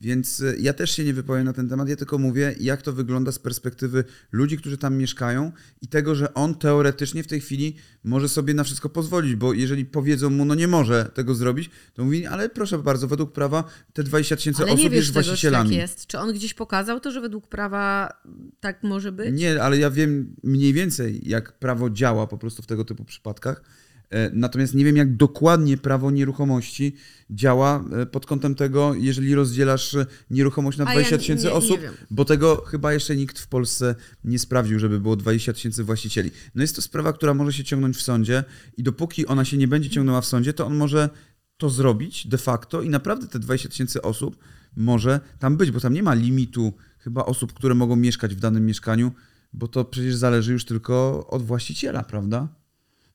Więc 0.00 0.40
e, 0.40 0.54
ja 0.58 0.72
też 0.72 0.90
się 0.90 1.04
nie 1.04 1.14
wypowiem 1.14 1.44
na 1.44 1.52
ten 1.52 1.68
temat, 1.68 1.88
ja 1.88 1.96
tylko 1.96 2.18
mówię, 2.18 2.54
jak 2.60 2.82
to 2.82 2.92
wygląda 2.92 3.32
z 3.32 3.38
perspektywy 3.38 4.04
ludzi, 4.32 4.58
którzy 4.58 4.78
tam 4.78 4.96
mieszkają 4.96 5.52
i 5.82 5.88
tego, 5.88 6.14
że 6.14 6.34
on 6.34 6.54
teoretycznie 6.54 7.22
w 7.22 7.26
tej 7.26 7.40
chwili 7.40 7.76
może 8.04 8.28
sobie 8.28 8.54
na 8.54 8.64
wszystko 8.64 8.88
pozwolić, 8.88 9.36
bo 9.36 9.52
jeżeli 9.52 9.84
powiedzą 9.84 10.30
mu, 10.30 10.44
no 10.44 10.54
nie 10.54 10.68
może 10.68 11.10
tego 11.14 11.34
zrobić, 11.34 11.70
to 11.94 12.04
mówi, 12.04 12.26
ale 12.26 12.48
proszę 12.48 12.78
bardzo, 12.78 13.08
według 13.08 13.32
prawa 13.32 13.64
te 13.92 14.02
20 14.02 14.36
tysięcy 14.36 14.64
osób 14.64 14.78
wiesz 14.78 14.92
jest 14.92 15.08
tego, 15.08 15.08
czy 15.08 15.14
tak 15.14 15.24
właścicielami. 15.26 15.76
jest. 15.76 16.06
Czy 16.06 16.18
on 16.18 16.32
gdzieś 16.32 16.54
pokazał 16.54 17.00
to, 17.00 17.12
że 17.12 17.20
według 17.20 17.48
prawa 17.48 18.12
tak 18.60 18.82
może 18.82 19.12
być? 19.12 19.40
Nie, 19.40 19.62
ale 19.62 19.78
ja 19.78 19.90
wiem 19.90 20.36
mniej 20.42 20.72
więcej, 20.72 21.28
jak 21.28 21.52
prawo 21.52 21.90
działa 21.90 22.26
po 22.26 22.38
prostu 22.38 22.62
w 22.62 22.66
tego 22.66 22.84
typu 22.84 23.04
przypadkach. 23.04 23.62
E, 24.10 24.30
Natomiast 24.34 24.74
nie 24.74 24.84
wiem, 24.84 24.96
jak 24.96 25.16
dokładnie 25.16 25.76
prawo 25.76 26.10
nieruchomości 26.10 26.94
działa 27.30 27.84
e, 28.02 28.06
pod 28.06 28.26
kątem 28.26 28.54
tego, 28.54 28.94
jeżeli 28.94 29.34
rozdzielasz 29.34 29.94
e, 29.94 30.06
nieruchomość 30.30 30.78
na 30.78 30.84
A 30.84 30.88
ja 30.88 30.92
20 30.94 31.14
nie- 31.14 31.18
tysięcy 31.18 31.44
nie- 31.44 31.50
nie 31.50 31.56
osób, 31.56 31.80
wiem. 31.80 31.94
bo 32.10 32.24
tego 32.24 32.56
chyba 32.66 32.92
jeszcze 32.92 33.16
nikt 33.16 33.38
w 33.38 33.46
Polsce 33.48 33.94
nie 34.24 34.38
sprawdził, 34.38 34.78
żeby 34.78 35.00
było 35.00 35.16
20 35.16 35.52
tysięcy 35.52 35.84
właścicieli. 35.84 36.30
No 36.54 36.62
jest 36.62 36.76
to 36.76 36.82
sprawa, 36.82 37.12
która 37.12 37.34
może 37.34 37.52
się 37.52 37.64
ciągnąć 37.64 37.96
w 37.96 38.02
sądzie 38.02 38.44
i 38.76 38.82
dopóki 38.82 39.26
ona 39.26 39.44
się 39.44 39.56
nie 39.56 39.68
będzie 39.68 39.90
ciągnęła 39.90 40.20
w 40.20 40.26
sądzie, 40.26 40.52
to 40.52 40.66
on 40.66 40.76
może 40.76 41.10
to 41.56 41.70
zrobić 41.70 42.26
de 42.26 42.38
facto 42.38 42.82
i 42.82 42.88
naprawdę 42.88 43.26
te 43.26 43.38
20 43.38 43.68
tysięcy 43.68 44.02
osób 44.02 44.36
może 44.76 45.20
tam 45.38 45.56
być, 45.56 45.70
bo 45.70 45.80
tam 45.80 45.92
nie 45.94 46.02
ma 46.02 46.14
limitu 46.14 46.72
chyba 46.98 47.24
osób, 47.24 47.52
które 47.52 47.74
mogą 47.74 47.96
mieszkać 47.96 48.34
w 48.34 48.40
danym 48.40 48.66
mieszkaniu, 48.66 49.12
bo 49.52 49.68
to 49.68 49.84
przecież 49.84 50.14
zależy 50.16 50.52
już 50.52 50.64
tylko 50.64 51.26
od 51.26 51.42
właściciela, 51.42 52.02
prawda? 52.02 52.48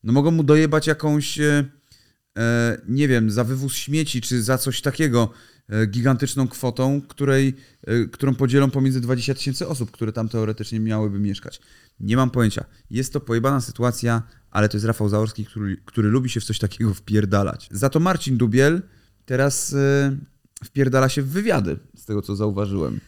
No 0.05 0.13
mogą 0.13 0.31
mu 0.31 0.43
dojebać 0.43 0.87
jakąś, 0.87 1.39
e, 1.39 1.65
e, 2.37 2.81
nie 2.87 3.07
wiem, 3.07 3.31
za 3.31 3.43
wywóz 3.43 3.73
śmieci 3.73 4.21
czy 4.21 4.43
za 4.43 4.57
coś 4.57 4.81
takiego 4.81 5.29
e, 5.69 5.85
gigantyczną 5.85 6.47
kwotą, 6.47 7.01
której, 7.01 7.55
którą 8.11 8.35
podzielą 8.35 8.71
pomiędzy 8.71 9.01
20 9.01 9.33
tysięcy 9.33 9.67
osób, 9.67 9.91
które 9.91 10.13
tam 10.13 10.29
teoretycznie 10.29 10.79
miałyby 10.79 11.19
mieszkać. 11.19 11.61
Nie 11.99 12.17
mam 12.17 12.29
pojęcia. 12.29 12.65
Jest 12.89 13.13
to 13.13 13.19
pojebana 13.19 13.61
sytuacja, 13.61 14.23
ale 14.51 14.69
to 14.69 14.77
jest 14.77 14.85
Rafał 14.85 15.09
Zaorski, 15.09 15.45
który, 15.45 15.77
który 15.85 16.09
lubi 16.09 16.29
się 16.29 16.39
w 16.39 16.43
coś 16.43 16.59
takiego 16.59 16.93
wpierdalać. 16.93 17.67
Za 17.71 17.89
to 17.89 17.99
Marcin 17.99 18.37
Dubiel 18.37 18.81
teraz 19.25 19.75
wpierdala 20.65 21.09
się 21.09 21.21
w 21.21 21.29
wywiady, 21.29 21.77
z 21.95 22.05
tego 22.05 22.21
co 22.21 22.35
zauważyłem. 22.35 22.99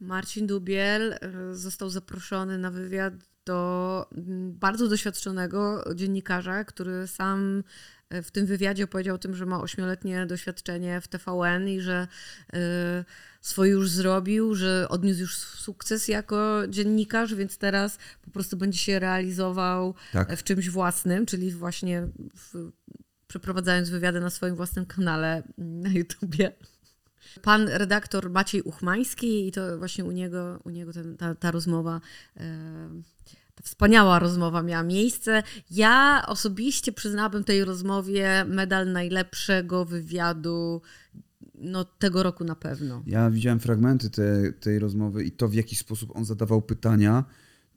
Marcin 0.00 0.46
Dubiel 0.46 1.14
został 1.52 1.90
zaproszony 1.90 2.58
na 2.58 2.70
wywiad 2.70 3.14
do 3.46 4.06
mm, 4.12 4.52
bardzo 4.52 4.88
doświadczonego 4.88 5.84
dziennikarza, 5.94 6.64
który 6.64 7.06
sam 7.06 7.62
e, 8.10 8.22
w 8.22 8.30
tym 8.30 8.46
wywiadzie 8.46 8.84
opowiedział 8.84 9.14
o 9.14 9.18
tym, 9.18 9.34
że 9.34 9.46
ma 9.46 9.60
ośmioletnie 9.60 10.26
doświadczenie 10.26 11.00
w 11.00 11.08
TVN 11.08 11.68
i 11.68 11.80
że 11.80 12.08
e, 12.52 13.04
swoje 13.40 13.70
już 13.70 13.90
zrobił, 13.90 14.54
że 14.54 14.86
odniósł 14.88 15.20
już 15.20 15.36
sukces 15.36 16.08
jako 16.08 16.62
dziennikarz, 16.68 17.34
więc 17.34 17.58
teraz 17.58 17.98
po 18.22 18.30
prostu 18.30 18.56
będzie 18.56 18.78
się 18.78 18.98
realizował 18.98 19.94
Tak. 20.12 20.36
w 20.36 20.44
czymś 20.44 20.70
własnym, 20.70 21.26
czyli 21.26 21.50
właśnie 21.52 22.08
w, 22.36 22.70
przeprowadzając 23.26 23.90
wywiady 23.90 24.20
na 24.20 24.30
swoim 24.30 24.56
własnym 24.56 24.86
kanale 24.86 25.42
na 25.58 25.90
YouTubie. 25.90 26.52
Pan 27.42 27.68
redaktor 27.68 28.30
Maciej 28.30 28.62
Uchmański 28.62 29.48
i 29.48 29.52
to 29.52 29.78
właśnie 29.78 30.04
u 30.04 30.10
niego, 30.10 30.60
u 30.64 30.70
niego 30.70 30.92
ten, 30.92 31.16
ta, 31.16 31.34
ta 31.34 31.50
rozmowa, 31.50 32.00
e, 32.36 32.88
ta 33.54 33.62
wspaniała 33.62 34.18
rozmowa 34.18 34.62
miała 34.62 34.82
miejsce. 34.82 35.42
Ja 35.70 36.24
osobiście 36.26 36.92
przyznałabym 36.92 37.44
tej 37.44 37.64
rozmowie 37.64 38.44
medal 38.48 38.92
najlepszego 38.92 39.84
wywiadu 39.84 40.82
no, 41.58 41.84
tego 41.84 42.22
roku 42.22 42.44
na 42.44 42.56
pewno. 42.56 43.02
Ja 43.06 43.30
widziałem 43.30 43.60
fragmenty 43.60 44.10
te, 44.10 44.52
tej 44.52 44.78
rozmowy 44.78 45.24
i 45.24 45.32
to, 45.32 45.48
w 45.48 45.54
jaki 45.54 45.76
sposób 45.76 46.16
on 46.16 46.24
zadawał 46.24 46.62
pytania, 46.62 47.24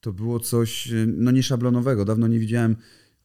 to 0.01 0.13
było 0.13 0.39
coś 0.39 0.91
y, 0.91 1.13
no, 1.17 1.31
nieszablonowego. 1.31 2.05
Dawno 2.05 2.27
nie 2.27 2.39
widziałem 2.39 2.75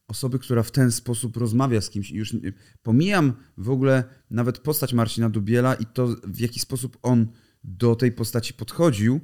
osoby, 0.07 0.39
która 0.39 0.63
w 0.63 0.71
ten 0.71 0.91
sposób 0.91 1.37
rozmawia 1.37 1.81
z 1.81 1.89
kimś. 1.89 2.11
I 2.11 2.15
już 2.15 2.35
pomijam 2.83 3.33
w 3.57 3.69
ogóle 3.69 4.03
nawet 4.31 4.59
postać 4.59 4.93
Marcina 4.93 5.29
Dubiela 5.29 5.75
i 5.75 5.85
to, 5.85 6.07
w 6.23 6.39
jaki 6.39 6.59
sposób 6.59 6.97
on 7.01 7.27
do 7.63 7.95
tej 7.95 8.11
postaci 8.11 8.53
podchodził. 8.53 9.21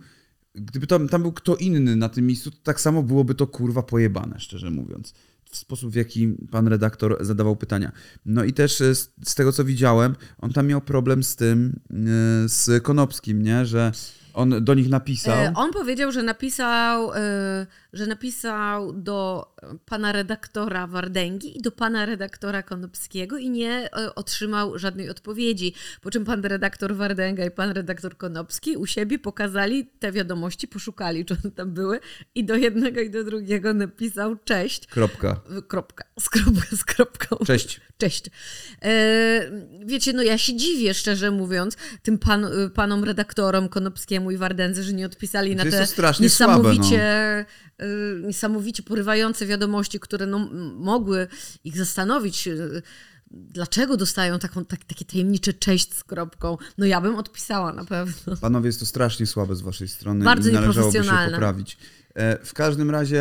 Gdyby 0.55 0.87
tam, 0.87 1.07
tam 1.09 1.21
był 1.21 1.31
kto 1.31 1.55
inny 1.55 1.95
na 1.95 2.09
tym 2.09 2.27
miejscu, 2.27 2.51
to 2.51 2.57
tak 2.63 2.81
samo 2.81 3.03
byłoby 3.03 3.35
to 3.35 3.47
kurwa 3.47 3.83
pojebane, 3.83 4.39
szczerze 4.39 4.71
mówiąc. 4.71 5.13
W 5.45 5.57
sposób, 5.57 5.91
w 5.91 5.95
jaki 5.95 6.27
pan 6.51 6.67
redaktor 6.67 7.17
zadawał 7.25 7.55
pytania. 7.55 7.91
No 8.25 8.43
i 8.43 8.53
też 8.53 8.81
e, 8.81 8.95
z, 8.95 9.13
z 9.25 9.35
tego, 9.35 9.51
co 9.51 9.65
widziałem, 9.65 10.15
on 10.37 10.53
tam 10.53 10.67
miał 10.67 10.81
problem 10.81 11.23
z 11.23 11.35
tym, 11.35 11.79
e, 11.89 11.95
z 12.49 12.83
Konopskim, 12.83 13.41
nie? 13.41 13.65
Że 13.65 13.91
on 14.33 14.63
do 14.63 14.73
nich 14.73 14.89
napisał. 14.89 15.33
E, 15.33 15.53
On 15.55 15.71
powiedział, 15.71 16.11
że 16.11 16.23
napisał, 16.23 17.13
e, 17.13 17.67
że 17.93 18.07
napisał 18.07 18.93
do 18.93 19.47
pana 19.85 20.11
redaktora 20.11 20.87
Wardęgi 20.87 21.57
i 21.57 21.61
do 21.61 21.71
pana 21.71 22.05
redaktora 22.05 22.63
Konopskiego 22.63 23.37
i 23.37 23.49
nie 23.49 23.71
e, 23.71 24.15
otrzymał 24.15 24.79
żadnej 24.79 25.09
odpowiedzi. 25.09 25.73
Po 26.01 26.11
czym 26.11 26.25
pan 26.25 26.45
redaktor 26.45 26.95
Wardęga 26.95 27.45
i 27.45 27.51
pan 27.51 27.71
redaktor 27.71 28.17
Konopski 28.17 28.77
u 28.77 28.85
siebie 28.85 29.19
pokazali 29.19 29.85
te 29.99 30.11
wiadomości, 30.11 30.67
poszukali, 30.67 31.25
czy 31.25 31.33
one 31.43 31.51
tam 31.51 31.71
były 31.71 31.99
i 32.35 32.43
do 32.43 32.55
jednego 32.55 33.01
i 33.01 33.09
do 33.09 33.23
drugiego 33.23 33.73
napisał 33.73 34.35
cześć. 34.35 34.87
Kropka. 34.87 35.41
Kropka, 35.67 36.03
z, 36.19 36.29
kropka, 36.29 36.75
z 36.75 36.83
kropką. 36.83 37.35
Cześć. 37.45 37.81
Cześć. 37.97 38.25
Wiecie, 39.85 40.13
no 40.13 40.23
ja 40.23 40.37
się 40.37 40.55
dziwię, 40.55 40.93
szczerze 40.93 41.31
mówiąc, 41.31 41.77
tym 42.01 42.17
pan, 42.17 42.47
panom 42.73 43.03
redaktorom 43.03 43.69
Konopskiemu 43.69 44.20
i 44.29 44.37
Wardędze, 44.37 44.83
że 44.83 44.93
nie 44.93 45.05
odpisali 45.05 45.55
na 45.55 45.63
te 45.63 45.87
strasznie 45.87 46.29
słabe, 46.29 46.53
niesamowicie, 46.53 47.01
e, 47.03 47.45
niesamowicie 48.23 48.83
porywające 48.83 49.45
wiadomości, 49.45 49.99
które 49.99 50.25
no, 50.25 50.49
mogły 50.75 51.27
ich 51.63 51.77
zastanowić. 51.77 52.47
e, 52.47 52.57
Dlaczego 53.33 53.97
dostają 53.97 54.39
taką, 54.39 54.65
tak, 54.65 54.83
takie 54.83 55.05
tajemnicze 55.05 55.53
cześć 55.53 55.93
z 55.93 56.03
kropką? 56.03 56.57
No 56.77 56.85
ja 56.85 57.01
bym 57.01 57.15
odpisała 57.15 57.73
na 57.73 57.85
pewno. 57.85 58.37
Panowie, 58.41 58.67
jest 58.67 58.79
to 58.79 58.85
strasznie 58.85 59.25
słabe 59.27 59.55
z 59.55 59.61
waszej 59.61 59.87
strony 59.87 60.25
Bardzo 60.25 60.49
i 60.49 60.53
należałoby 60.53 61.03
się 61.03 61.11
poprawić. 61.31 61.77
E, 62.15 62.45
W 62.45 62.53
każdym 62.53 62.89
razie, 62.89 63.19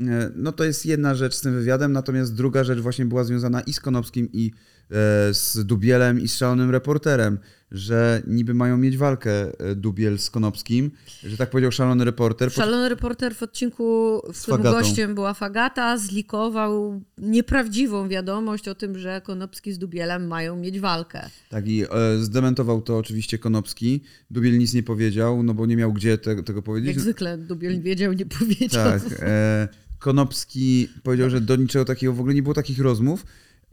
e, 0.00 0.30
no 0.34 0.52
to 0.52 0.64
jest 0.64 0.86
jedna 0.86 1.14
rzecz 1.14 1.34
z 1.34 1.40
tym 1.40 1.54
wywiadem, 1.54 1.92
natomiast 1.92 2.34
druga 2.34 2.64
rzecz 2.64 2.78
właśnie 2.78 3.04
była 3.04 3.24
związana 3.24 3.60
i 3.60 3.72
z 3.72 3.80
Konopskim, 3.80 4.28
i 4.32 4.52
e, 4.90 5.34
z 5.34 5.64
Dubielem, 5.64 6.20
i 6.20 6.28
z 6.28 6.36
szalonym 6.36 6.70
reporterem, 6.70 7.38
że 7.72 8.22
niby 8.26 8.54
mają 8.54 8.76
mieć 8.76 8.96
walkę 8.96 9.58
e, 9.58 9.74
Dubiel 9.74 10.18
z 10.18 10.30
Konopskim, 10.30 10.90
że 11.24 11.36
tak 11.36 11.50
powiedział 11.50 11.72
szalony 11.72 12.04
reporter. 12.04 12.48
Po- 12.48 12.54
Szalony 12.54 12.88
reporter 12.88 13.34
w 13.34 13.42
odcinku, 13.42 14.16
w 14.32 14.42
którym 14.42 14.62
Fagatą. 14.62 14.78
gościem 14.78 15.14
była 15.14 15.34
Fagata, 15.34 15.98
zlikował 15.98 17.02
nieprawdziwą 17.18 18.08
wiadomość 18.08 18.68
o 18.68 18.74
tym, 18.74 18.98
że 18.98 19.20
Konopski 19.24 19.72
z 19.72 19.78
Dubielem 19.78 20.26
mają 20.26 20.56
mieć 20.56 20.80
walkę. 20.80 21.28
Tak, 21.50 21.68
i 21.68 21.82
e, 21.84 21.86
zdementował 22.20 22.82
to 22.82 22.98
oczywiście 22.98 23.38
Konopski. 23.38 24.00
Dubiel 24.30 24.58
nic 24.58 24.74
nie 24.74 24.82
powiedział, 24.82 25.42
no 25.42 25.54
bo 25.54 25.66
nie 25.66 25.76
miał 25.76 25.92
gdzie 25.92 26.18
te, 26.18 26.42
tego 26.42 26.62
powiedzieć. 26.62 26.88
Jak 26.90 27.00
zwykle 27.00 27.38
Dubiel 27.38 27.82
wiedział, 27.82 28.12
nie 28.12 28.26
powiedział. 28.26 28.84
Tak. 29.00 29.02
E, 29.20 29.68
Konopski 29.98 30.88
powiedział, 31.02 31.30
że 31.30 31.40
do 31.40 31.56
niczego 31.56 31.84
takiego 31.84 32.12
w 32.12 32.20
ogóle 32.20 32.34
nie 32.34 32.42
było 32.42 32.54
takich 32.54 32.78
rozmów. 32.78 33.24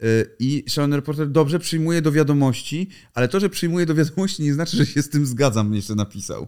Y, 0.02 0.30
I 0.38 0.64
szalony 0.68 0.96
reporter 0.96 1.28
dobrze 1.28 1.58
przyjmuje 1.58 2.02
do 2.02 2.12
wiadomości, 2.12 2.88
ale 3.14 3.28
to, 3.28 3.40
że 3.40 3.48
przyjmuje 3.48 3.86
do 3.86 3.94
wiadomości 3.94 4.42
nie 4.42 4.54
znaczy, 4.54 4.76
że 4.76 4.86
się 4.86 5.02
z 5.02 5.08
tym 5.08 5.26
zgadzam, 5.26 5.74
jeszcze 5.74 5.94
napisał 5.94 6.46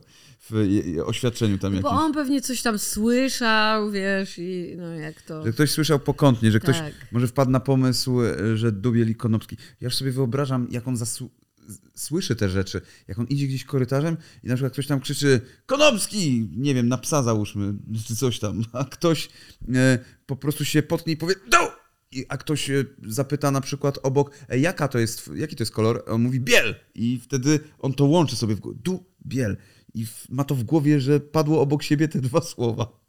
w 0.51 0.67
oświadczeniu 1.05 1.59
tam 1.59 1.75
jakimś. 1.75 1.93
Bo 1.93 2.01
on 2.01 2.13
pewnie 2.13 2.41
coś 2.41 2.63
tam 2.63 2.79
słyszał, 2.79 3.91
wiesz, 3.91 4.39
i 4.39 4.75
no 4.79 4.95
jak 4.95 5.23
to... 5.23 5.45
Że 5.45 5.53
ktoś 5.53 5.71
słyszał 5.71 5.99
pokątnie, 5.99 6.51
że 6.51 6.61
ktoś 6.61 6.79
tak. 6.79 6.95
może 7.13 7.29
wpadł 7.29 7.51
na 7.51 7.61
pomysł, 7.61 8.19
że 8.55 8.73
Dubiel 8.73 9.11
i 9.11 9.15
Konopski. 9.15 9.57
Ja 9.81 9.87
już 9.87 9.95
sobie 9.95 10.11
wyobrażam, 10.11 10.69
jak 10.71 10.89
on 10.89 10.97
słyszy 11.95 12.37
te 12.37 12.49
rzeczy, 12.49 12.81
jak 13.09 13.19
on 13.19 13.27
idzie 13.27 13.47
gdzieś 13.47 13.65
korytarzem 13.65 14.17
i 14.45 14.49
na 14.49 14.55
przykład 14.55 14.73
ktoś 14.73 14.87
tam 14.87 15.01
krzyczy 15.01 15.41
Konopski! 15.67 16.49
Nie 16.57 16.75
wiem, 16.75 16.89
na 16.89 16.99
psa 16.99 17.23
załóżmy, 17.23 17.75
czy 18.07 18.17
coś 18.17 18.39
tam, 18.39 18.65
a 18.73 18.85
ktoś 18.85 19.29
e, 19.75 19.99
po 20.27 20.37
prostu 20.37 20.65
się 20.65 20.83
potknie 20.83 21.13
i 21.13 21.17
powie 21.17 21.35
do! 21.51 21.80
A 22.29 22.37
ktoś 22.37 22.71
zapyta 23.07 23.51
na 23.51 23.61
przykład 23.61 23.99
obok, 24.03 24.31
jaka 24.59 24.89
to 24.89 24.99
jest, 24.99 25.31
jaki 25.35 25.57
to 25.57 25.63
jest 25.63 25.73
kolor, 25.73 26.05
on 26.07 26.23
mówi 26.23 26.41
biel 26.41 26.75
i 26.95 27.21
wtedy 27.25 27.61
on 27.79 27.95
to 27.95 28.05
łączy 28.05 28.37
sobie 28.37 28.55
w 28.55 28.61
głowie, 28.61 28.79
du, 28.83 29.05
biel 29.27 29.57
i 29.95 30.07
ma 30.29 30.45
to 30.45 30.55
w 30.55 30.63
głowie, 30.63 31.01
że 31.01 31.21
padło 31.21 31.61
obok 31.61 31.83
siebie 31.83 32.09
te 32.09 32.21
dwa 32.21 32.41
słowa. 32.41 33.01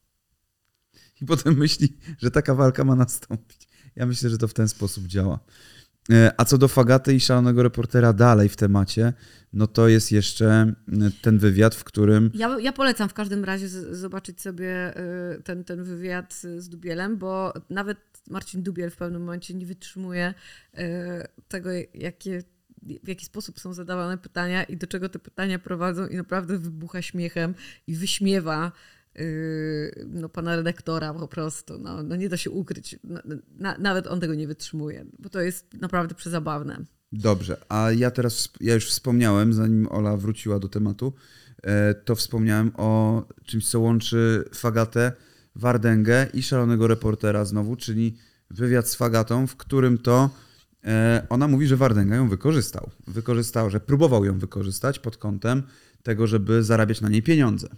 I 1.21 1.25
potem 1.25 1.57
myśli, 1.57 1.97
że 2.17 2.31
taka 2.31 2.55
walka 2.55 2.83
ma 2.83 2.95
nastąpić. 2.95 3.67
Ja 3.95 4.05
myślę, 4.05 4.29
że 4.29 4.37
to 4.37 4.47
w 4.47 4.53
ten 4.53 4.67
sposób 4.67 5.07
działa. 5.07 5.39
E, 6.09 6.31
a 6.37 6.45
co 6.45 6.57
do 6.57 6.67
Fagaty 6.67 7.13
i 7.13 7.19
szalonego 7.19 7.63
reportera 7.63 8.13
dalej 8.13 8.49
w 8.49 8.55
temacie, 8.55 9.13
no 9.53 9.67
to 9.67 9.87
jest 9.87 10.11
jeszcze 10.11 10.73
ten 11.21 11.37
wywiad, 11.37 11.75
w 11.75 11.83
którym. 11.83 12.31
Ja, 12.33 12.57
ja 12.59 12.71
polecam 12.71 13.09
w 13.09 13.13
każdym 13.13 13.43
razie 13.45 13.67
z, 13.67 13.97
zobaczyć 13.97 14.41
sobie 14.41 14.97
y, 15.37 15.43
ten, 15.43 15.63
ten 15.63 15.83
wywiad 15.83 16.33
z 16.57 16.69
Dubielem, 16.69 17.17
bo 17.17 17.53
nawet 17.69 17.97
Marcin 18.29 18.63
Dubiel 18.63 18.89
w 18.89 18.95
pewnym 18.95 19.21
momencie 19.21 19.53
nie 19.53 19.65
wytrzymuje 19.65 20.33
tego, 21.47 21.69
jakie 21.93 22.43
w 23.03 23.07
jaki 23.07 23.25
sposób 23.25 23.59
są 23.59 23.73
zadawane 23.73 24.17
pytania 24.17 24.63
i 24.63 24.77
do 24.77 24.87
czego 24.87 25.09
te 25.09 25.19
pytania 25.19 25.59
prowadzą 25.59 26.07
i 26.07 26.15
naprawdę 26.15 26.57
wybucha 26.57 27.01
śmiechem 27.01 27.53
i 27.87 27.95
wyśmiewa 27.95 28.71
no, 30.07 30.29
pana 30.29 30.55
redaktora 30.55 31.13
po 31.13 31.27
prostu. 31.27 31.79
No, 31.79 32.03
no 32.03 32.15
nie 32.15 32.29
da 32.29 32.37
się 32.37 32.51
ukryć. 32.51 32.99
Na, 33.59 33.77
nawet 33.77 34.07
on 34.07 34.19
tego 34.19 34.35
nie 34.35 34.47
wytrzymuje, 34.47 35.05
bo 35.19 35.29
to 35.29 35.41
jest 35.41 35.73
naprawdę 35.73 36.15
przezabawne. 36.15 36.85
Dobrze, 37.11 37.57
a 37.69 37.91
ja 37.91 38.11
teraz, 38.11 38.49
ja 38.61 38.73
już 38.73 38.89
wspomniałem, 38.89 39.53
zanim 39.53 39.87
Ola 39.87 40.17
wróciła 40.17 40.59
do 40.59 40.69
tematu, 40.69 41.13
e, 41.63 41.93
to 41.93 42.15
wspomniałem 42.15 42.71
o 42.77 43.23
czymś, 43.43 43.69
co 43.69 43.79
łączy 43.79 44.43
Fagatę, 44.53 45.11
Wardęgę 45.55 46.27
i 46.33 46.43
szalonego 46.43 46.87
reportera 46.87 47.45
znowu, 47.45 47.75
czyli 47.75 48.17
wywiad 48.49 48.87
z 48.87 48.95
Fagatą, 48.95 49.47
w 49.47 49.55
którym 49.55 49.97
to 49.97 50.29
E, 50.85 51.25
ona 51.29 51.47
mówi, 51.47 51.67
że 51.67 51.77
Wardenga 51.77 52.15
ją 52.15 52.29
wykorzystał. 52.29 52.89
Wykorzystał, 53.07 53.69
że 53.69 53.79
próbował 53.79 54.25
ją 54.25 54.39
wykorzystać 54.39 54.99
pod 54.99 55.17
kątem 55.17 55.63
tego, 56.03 56.27
żeby 56.27 56.63
zarabiać 56.63 57.01
na 57.01 57.09
niej 57.09 57.23
pieniądze. 57.23 57.69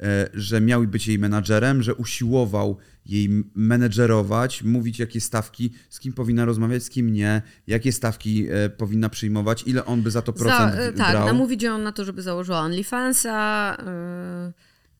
E, 0.00 0.28
że 0.34 0.60
miał 0.60 0.82
być 0.86 1.08
jej 1.08 1.18
menadżerem, 1.18 1.82
że 1.82 1.94
usiłował 1.94 2.76
jej 3.06 3.44
menedżerować, 3.54 4.62
mówić 4.62 4.98
jakie 4.98 5.20
stawki, 5.20 5.72
z 5.90 6.00
kim 6.00 6.12
powinna 6.12 6.44
rozmawiać, 6.44 6.82
z 6.82 6.90
kim 6.90 7.12
nie, 7.12 7.42
jakie 7.66 7.92
stawki 7.92 8.46
e, 8.50 8.70
powinna 8.70 9.08
przyjmować, 9.08 9.62
ile 9.66 9.84
on 9.84 10.02
by 10.02 10.10
za 10.10 10.22
to 10.22 10.32
procent 10.32 10.74
za, 10.74 10.92
Tak, 10.92 11.12
brał. 11.12 11.26
namówić 11.26 11.62
ją 11.62 11.78
na 11.78 11.92
to, 11.92 12.04
żeby 12.04 12.22
założyła 12.22 12.58
OnlyFansa. 12.60 13.76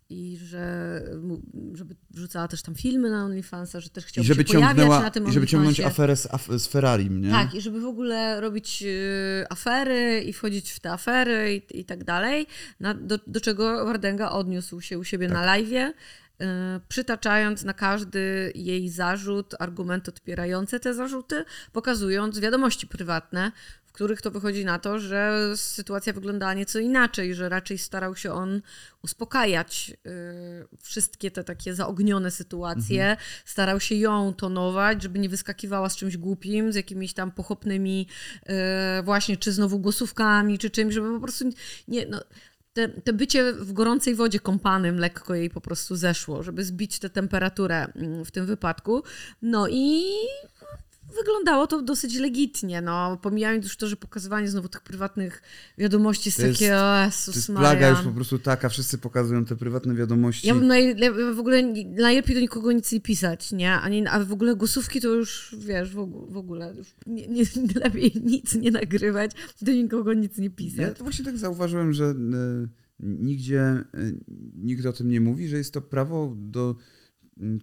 I 0.08 0.36
że 0.36 1.02
żeby 1.75 1.96
wrzucała 2.10 2.48
też 2.48 2.62
tam 2.62 2.75
filmy 2.75 3.10
na 3.10 3.25
OnlyFansa, 3.25 3.80
że 3.80 3.90
też 3.90 4.04
chciałby 4.04 4.26
żeby 4.26 4.46
się 4.46 4.52
pojawiać 4.52 4.88
na 4.88 5.10
tym 5.10 5.28
I 5.28 5.32
żeby 5.32 5.46
ciągnąć 5.46 5.80
aferę 5.80 6.16
z, 6.16 6.26
af 6.34 6.48
z 6.58 6.66
Ferrari, 6.66 7.10
nie? 7.10 7.30
Tak, 7.30 7.54
i 7.54 7.60
żeby 7.60 7.80
w 7.80 7.86
ogóle 7.86 8.40
robić 8.40 8.82
y, 8.82 9.46
afery 9.50 10.22
i 10.26 10.32
wchodzić 10.32 10.70
w 10.70 10.80
te 10.80 10.92
afery 10.92 11.54
i, 11.54 11.80
i 11.80 11.84
tak 11.84 12.04
dalej, 12.04 12.46
na, 12.80 12.94
do, 12.94 13.18
do 13.26 13.40
czego 13.40 13.84
Wardenga 13.84 14.30
odniósł 14.30 14.80
się 14.80 14.98
u 14.98 15.04
siebie 15.04 15.28
tak. 15.28 15.36
na 15.36 15.56
live'ie, 15.56 15.92
przytaczając 16.88 17.64
na 17.64 17.73
każdy 17.73 18.52
jej 18.55 18.88
zarzut 18.88 19.55
argumenty 19.59 20.11
odpierające 20.11 20.81
te 20.81 20.95
zarzuty, 20.95 21.45
pokazując 21.73 22.40
wiadomości 22.40 22.87
prywatne, 22.87 23.52
których 23.97 24.23
to 24.23 24.31
wychodzi 24.31 24.64
na 24.64 24.78
to, 24.78 24.99
że 24.99 25.52
sytuacja 25.57 26.12
wyglądała 26.12 26.55
nieco 26.55 26.78
inaczej, 26.78 27.35
że 27.35 27.49
raczej 27.49 27.78
starał 27.78 28.16
się 28.16 28.33
on 28.33 28.62
uspokajać 29.02 29.93
y, 30.07 30.78
wszystkie 30.83 31.31
te 31.31 31.45
takie 31.45 31.75
zaognione 31.75 32.31
sytuacje, 32.31 33.02
mhm. 33.02 33.19
starał 33.45 33.81
się 33.81 33.95
ją 33.95 34.35
tonować, 34.35 35.02
żeby 35.02 35.19
nie 35.19 35.28
wyskakiwała 35.28 35.88
z 35.88 35.97
czymś 35.97 36.16
głupim, 36.16 36.73
z 36.73 36.75
jakimiś 36.75 37.12
tam 37.12 37.31
pochopnymi 37.31 38.07
y, 38.43 39.02
właśnie, 39.02 39.37
czy 39.37 39.52
znowu 39.52 39.78
głosówkami, 39.78 40.59
czy 40.59 40.71
czymś, 40.71 40.95
żeby 40.95 41.14
po 41.14 41.21
prostu 41.21 41.45
nie... 41.88 42.07
No, 42.07 42.21
te, 42.76 42.88
te, 42.88 43.12
bycie 43.12 43.52
w 43.52 43.73
gorącej 43.73 44.14
wodzie 44.14 44.40
kąpanym 44.40 44.99
lekko 44.99 45.35
jej 45.35 45.50
po 45.50 45.61
prostu 45.61 45.97
zeszło, 45.97 46.42
żeby 46.42 46.64
zbić 46.64 46.99
tę 46.99 47.11
temperaturę 47.11 47.87
mm, 47.95 48.25
w 48.25 48.30
tym 48.30 48.47
wypadku. 48.47 49.02
No 49.42 49.68
i 49.68 50.02
wyglądało 51.18 51.66
to 51.66 51.82
dosyć 51.82 52.14
legitnie, 52.14 52.82
no, 52.82 53.19
pomijając 53.23 53.64
już 53.64 53.76
to, 53.76 53.88
że 53.88 53.97
pokazywanie 53.97 54.49
znowu 54.49 54.69
tych 54.69 54.80
prywatnych 54.80 55.43
wiadomości 55.78 56.28
jest, 56.28 56.38
jest 56.38 56.52
takie, 56.52 56.76
o 56.76 57.04
Jezus 57.04 57.25
To 57.25 57.38
jest 57.38 57.47
plaga 57.47 57.88
już 57.88 58.00
po 58.00 58.10
prostu 58.10 58.38
taka, 58.38 58.69
wszyscy 58.69 58.99
pokazują 58.99 59.45
te 59.45 59.56
prywatne 59.56 59.95
wiadomości. 59.95 60.49
Ja 60.49 60.54
bym 60.54 60.69
w 61.34 61.38
ogóle 61.38 61.62
najlepiej 61.86 62.34
do 62.34 62.41
nikogo 62.41 62.73
nic 62.73 62.93
nie 62.93 63.00
pisać, 63.00 63.52
nie? 63.52 63.73
A, 63.73 63.88
nie, 63.88 64.10
a 64.10 64.25
w 64.25 64.32
ogóle 64.32 64.56
głosówki 64.56 65.00
to 65.00 65.08
już, 65.08 65.56
wiesz, 65.58 65.91
w 65.91 65.99
ogóle, 65.99 66.36
ogóle 66.56 66.75
nie, 67.06 67.26
nie, 67.26 67.45
lepiej 67.84 68.12
nic 68.25 68.54
nie 68.54 68.71
nagrywać, 68.71 69.30
do 69.62 69.73
nikogo 69.73 70.14
nic 70.14 70.38
nie 70.38 70.50
pisać. 70.50 70.78
Ja 70.78 70.95
to 70.95 71.04
właśnie 71.04 71.25
tak 71.25 71.38
zauważyłem, 71.38 71.93
że 71.93 72.04
y, 72.04 72.14
nigdzie 73.00 73.84
y, 73.95 74.17
nikt 74.56 74.86
o 74.86 74.93
tym 74.93 75.08
nie 75.08 75.21
mówi, 75.21 75.49
że 75.49 75.56
jest 75.56 75.75
to 75.75 75.80
prawo 75.80 76.34
do 76.36 76.76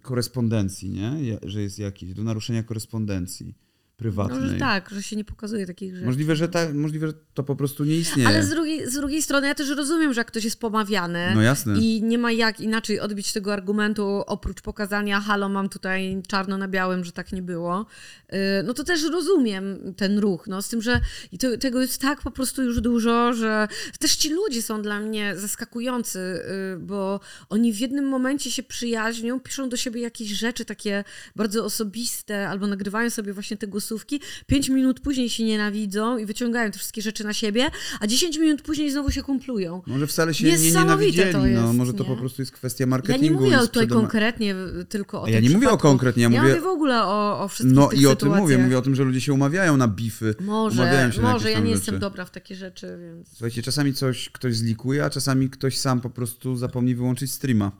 korespondencji, 0.02 0.90
nie? 0.90 1.38
że 1.42 1.62
jest 1.62 1.78
jakiś, 1.78 2.14
do 2.14 2.24
naruszenia 2.24 2.62
korespondencji 2.62 3.54
prywatnej. 3.96 4.40
No, 4.40 4.48
że 4.48 4.54
tak, 4.54 4.90
że 4.90 5.02
się 5.02 5.16
nie 5.16 5.24
pokazuje 5.24 5.66
takich 5.66 5.94
rzeczy. 5.94 6.06
Możliwe, 6.06 6.36
że, 6.36 6.48
tak, 6.48 6.74
możliwe, 6.74 7.06
że 7.06 7.12
to 7.34 7.42
po 7.42 7.56
prostu 7.56 7.84
nie 7.84 7.96
istnieje. 7.96 8.28
Ale 8.28 8.42
z 8.42 8.50
drugiej, 8.50 8.90
z 8.90 8.94
drugiej 8.94 9.22
strony 9.22 9.46
ja 9.46 9.54
też 9.54 9.68
rozumiem, 9.68 10.14
że 10.14 10.20
jak 10.20 10.26
ktoś 10.28 10.44
jest 10.44 10.60
pomawiany 10.60 11.32
no 11.34 11.42
jasne. 11.42 11.78
i 11.78 12.02
nie 12.02 12.18
ma 12.18 12.32
jak 12.32 12.60
inaczej 12.60 13.00
odbić 13.00 13.32
tego 13.32 13.52
argumentu 13.52 14.22
oprócz 14.26 14.62
pokazania 14.62 15.20
halo, 15.20 15.48
mam 15.48 15.68
tutaj 15.68 16.22
czarno 16.28 16.58
na 16.58 16.68
białym, 16.68 17.04
że 17.04 17.12
tak 17.12 17.32
nie 17.32 17.42
było, 17.42 17.86
y, 18.32 18.36
no 18.64 18.74
to 18.74 18.84
też 18.84 19.04
rozumiem 19.04 19.94
ten 19.96 20.18
ruch, 20.18 20.46
no 20.46 20.62
z 20.62 20.68
tym, 20.68 20.82
że 20.82 21.00
i 21.32 21.38
to, 21.38 21.56
tego 21.56 21.80
jest 21.80 22.00
tak 22.00 22.22
po 22.22 22.30
prostu 22.30 22.62
już 22.62 22.80
dużo, 22.80 23.32
że 23.32 23.68
też 23.98 24.16
ci 24.16 24.30
ludzie 24.30 24.62
są 24.62 24.82
dla 24.82 25.00
mnie 25.00 25.36
zaskakujący, 25.36 26.18
y, 26.18 26.78
bo 26.78 27.20
oni 27.48 27.72
w 27.72 27.78
jednym 27.78 28.08
momencie 28.08 28.50
się 28.50 28.62
przyjaźnią, 28.62 29.40
piszą 29.40 29.68
do 29.68 29.76
siebie 29.76 30.00
jakieś 30.00 30.28
rzeczy 30.28 30.64
takie 30.64 31.04
bardzo 31.36 31.64
osobiste 31.64 32.48
albo 32.48 32.66
nagrywają 32.66 33.10
sobie 33.10 33.32
właśnie 33.32 33.56
te 33.56 33.66
taksówki, 33.84 34.20
5 34.46 34.68
minut 34.68 35.00
później 35.00 35.30
się 35.30 35.44
nienawidzą 35.44 36.18
i 36.18 36.26
wyciągają 36.26 36.70
te 36.70 36.78
wszystkie 36.78 37.02
rzeczy 37.02 37.24
na 37.24 37.32
siebie, 37.32 37.70
a 38.00 38.06
10 38.06 38.38
minut 38.38 38.62
później 38.62 38.90
znowu 38.90 39.10
się 39.10 39.22
kumplują. 39.22 39.82
Może 39.86 40.06
wcale 40.06 40.34
się 40.34 40.46
nie 40.46 40.58
nienawidzieli, 40.58 41.32
to 41.32 41.38
no, 41.38 41.46
jest, 41.46 41.62
no, 41.62 41.72
może 41.72 41.92
to 41.92 42.02
nie? 42.02 42.08
po 42.08 42.16
prostu 42.16 42.42
jest 42.42 42.52
kwestia 42.52 42.86
marketingu. 42.86 43.24
Ja 43.24 43.30
nie 43.30 43.56
mówię 43.56 43.58
tutaj 43.58 43.88
konkretnie 43.88 44.54
tylko 44.88 45.22
o 45.22 45.28
Ja 45.28 45.40
nie 45.40 45.50
mówię 45.50 45.70
o 45.70 45.78
konkretnie, 45.78 46.22
ja 46.22 46.28
mówię... 46.28 46.42
Ja 46.42 46.48
mówię 46.48 46.60
w 46.60 46.66
ogóle 46.66 47.04
o, 47.04 47.40
o 47.40 47.48
wszystkich 47.48 47.76
No 47.76 47.90
i 47.92 48.06
o 48.06 48.16
tym 48.16 48.36
mówię, 48.36 48.58
mówię 48.58 48.78
o 48.78 48.82
tym, 48.82 48.94
że 48.94 49.04
ludzie 49.04 49.20
się 49.20 49.32
umawiają 49.32 49.76
na 49.76 49.88
bify, 49.88 50.34
może, 50.40 50.82
umawiają 50.82 51.10
się 51.12 51.20
Może, 51.20 51.50
ja 51.50 51.58
nie 51.58 51.64
rzeczy. 51.64 51.76
jestem 51.76 51.98
dobra 51.98 52.24
w 52.24 52.30
takie 52.30 52.54
rzeczy, 52.54 52.98
więc... 53.00 53.28
Słuchajcie, 53.28 53.62
czasami 53.62 53.94
coś 53.94 54.30
ktoś 54.30 54.56
zlikuje, 54.56 55.04
a 55.04 55.10
czasami 55.10 55.50
ktoś 55.50 55.78
sam 55.78 56.00
po 56.00 56.10
prostu 56.10 56.56
zapomni 56.56 56.94
wyłączyć 56.94 57.32
streama. 57.32 57.72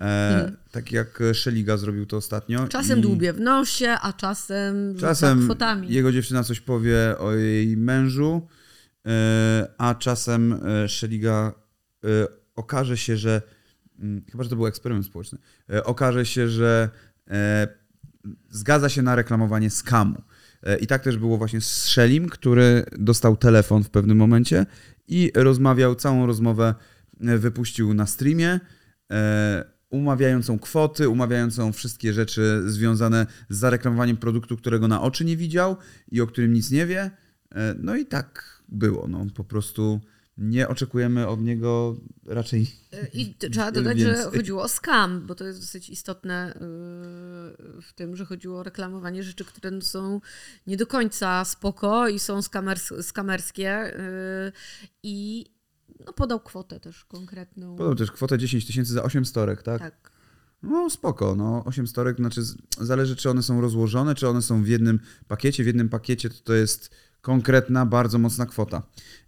E, 0.00 0.52
tak 0.70 0.92
jak 0.92 1.22
Szeliga 1.32 1.76
zrobił 1.76 2.06
to 2.06 2.16
ostatnio. 2.16 2.68
Czasem 2.68 2.98
i... 2.98 3.02
dłubie 3.02 3.32
w 3.32 3.40
nosie, 3.40 3.90
a 4.02 4.12
czasem 4.12 4.94
Czasem 5.00 5.44
kwotami. 5.44 5.88
jego 5.92 6.12
dziewczyna 6.12 6.44
coś 6.44 6.60
powie 6.60 7.18
o 7.18 7.32
jej 7.32 7.76
mężu, 7.76 8.48
e, 9.06 9.66
a 9.78 9.94
czasem 9.94 10.52
e, 10.84 10.88
Szeliga 10.88 11.52
e, 12.04 12.08
okaże 12.56 12.96
się, 12.96 13.16
że 13.16 13.42
mm, 13.98 14.22
chyba, 14.30 14.44
że 14.44 14.50
to 14.50 14.56
był 14.56 14.66
eksperyment 14.66 15.06
społeczny, 15.06 15.38
e, 15.72 15.84
okaże 15.84 16.26
się, 16.26 16.48
że 16.48 16.90
e, 17.30 17.68
zgadza 18.50 18.88
się 18.88 19.02
na 19.02 19.14
reklamowanie 19.14 19.70
skamu. 19.70 20.22
I 20.80 20.86
tak 20.86 21.02
też 21.02 21.16
było 21.16 21.38
właśnie 21.38 21.60
z 21.60 21.86
Szelim, 21.86 22.28
który 22.28 22.84
dostał 22.98 23.36
telefon 23.36 23.84
w 23.84 23.90
pewnym 23.90 24.18
momencie 24.18 24.66
i 25.08 25.32
rozmawiał, 25.34 25.94
całą 25.94 26.26
rozmowę 26.26 26.74
wypuścił 27.20 27.94
na 27.94 28.06
streamie 28.06 28.60
umawiającą 29.92 30.58
kwoty, 30.58 31.08
umawiającą 31.08 31.72
wszystkie 31.72 32.12
rzeczy 32.12 32.62
związane 32.66 33.26
z 33.48 33.58
zareklamowaniem 33.58 34.16
produktu, 34.16 34.56
którego 34.56 34.88
na 34.88 35.02
oczy 35.02 35.24
nie 35.24 35.36
widział 35.36 35.76
i 36.10 36.20
o 36.20 36.26
którym 36.26 36.52
nic 36.52 36.70
nie 36.70 36.86
wie. 36.86 37.10
E, 37.54 37.74
no 37.78 37.96
i 37.96 38.06
tak 38.06 38.62
było. 38.68 39.08
No, 39.08 39.26
po 39.34 39.44
prostu 39.44 40.00
nie 40.38 40.68
oczekujemy 40.68 41.28
od 41.28 41.40
niego 41.40 41.96
raczej. 42.26 42.70
E, 42.92 43.06
I 43.14 43.34
trzeba 43.34 43.72
dodać, 43.72 43.98
że 43.98 44.14
chodziło 44.14 44.62
o 44.62 44.68
scam, 44.68 45.26
bo 45.26 45.34
to 45.34 45.44
jest 45.44 45.60
dosyć 45.60 45.90
istotne 45.90 46.54
w 47.82 47.92
tym, 47.94 48.16
że 48.16 48.24
chodziło 48.24 48.58
o 48.58 48.62
reklamowanie 48.62 49.22
rzeczy, 49.22 49.44
które 49.44 49.70
no 49.70 49.80
są 49.80 50.20
nie 50.66 50.76
do 50.76 50.86
końca 50.86 51.44
spoko 51.44 52.08
i 52.08 52.18
są 52.18 52.42
skamers 52.42 52.92
skamerskie. 53.02 53.94
I 55.02 55.46
no, 56.06 56.12
podał 56.12 56.40
kwotę 56.40 56.80
też 56.80 57.04
konkretną. 57.04 57.76
Podał 57.76 57.94
też 57.94 58.12
kwotę 58.12 58.38
10 58.38 58.66
tysięcy 58.66 58.92
za 58.92 59.02
8 59.02 59.24
storek, 59.24 59.62
tak? 59.62 59.78
Tak. 59.78 60.12
No 60.62 60.90
spoko, 60.90 61.34
no 61.36 61.62
8 61.64 61.86
storek, 61.86 62.16
znaczy 62.16 62.42
zależy 62.80 63.16
czy 63.16 63.30
one 63.30 63.42
są 63.42 63.60
rozłożone, 63.60 64.14
czy 64.14 64.28
one 64.28 64.42
są 64.42 64.62
w 64.62 64.68
jednym 64.68 65.00
pakiecie. 65.28 65.64
W 65.64 65.66
jednym 65.66 65.88
pakiecie 65.88 66.30
to, 66.30 66.36
to 66.44 66.54
jest 66.54 66.90
konkretna, 67.20 67.86
bardzo 67.86 68.18
mocna 68.18 68.46
kwota. 68.46 68.82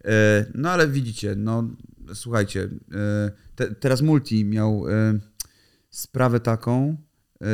E, 0.04 0.46
no 0.54 0.70
ale 0.70 0.88
widzicie, 0.88 1.34
no 1.36 1.68
słuchajcie, 2.14 2.68
e, 2.94 3.30
te, 3.56 3.74
teraz 3.74 4.02
Multi 4.02 4.44
miał 4.44 4.88
e, 4.88 5.18
sprawę 5.90 6.40
taką, 6.40 6.96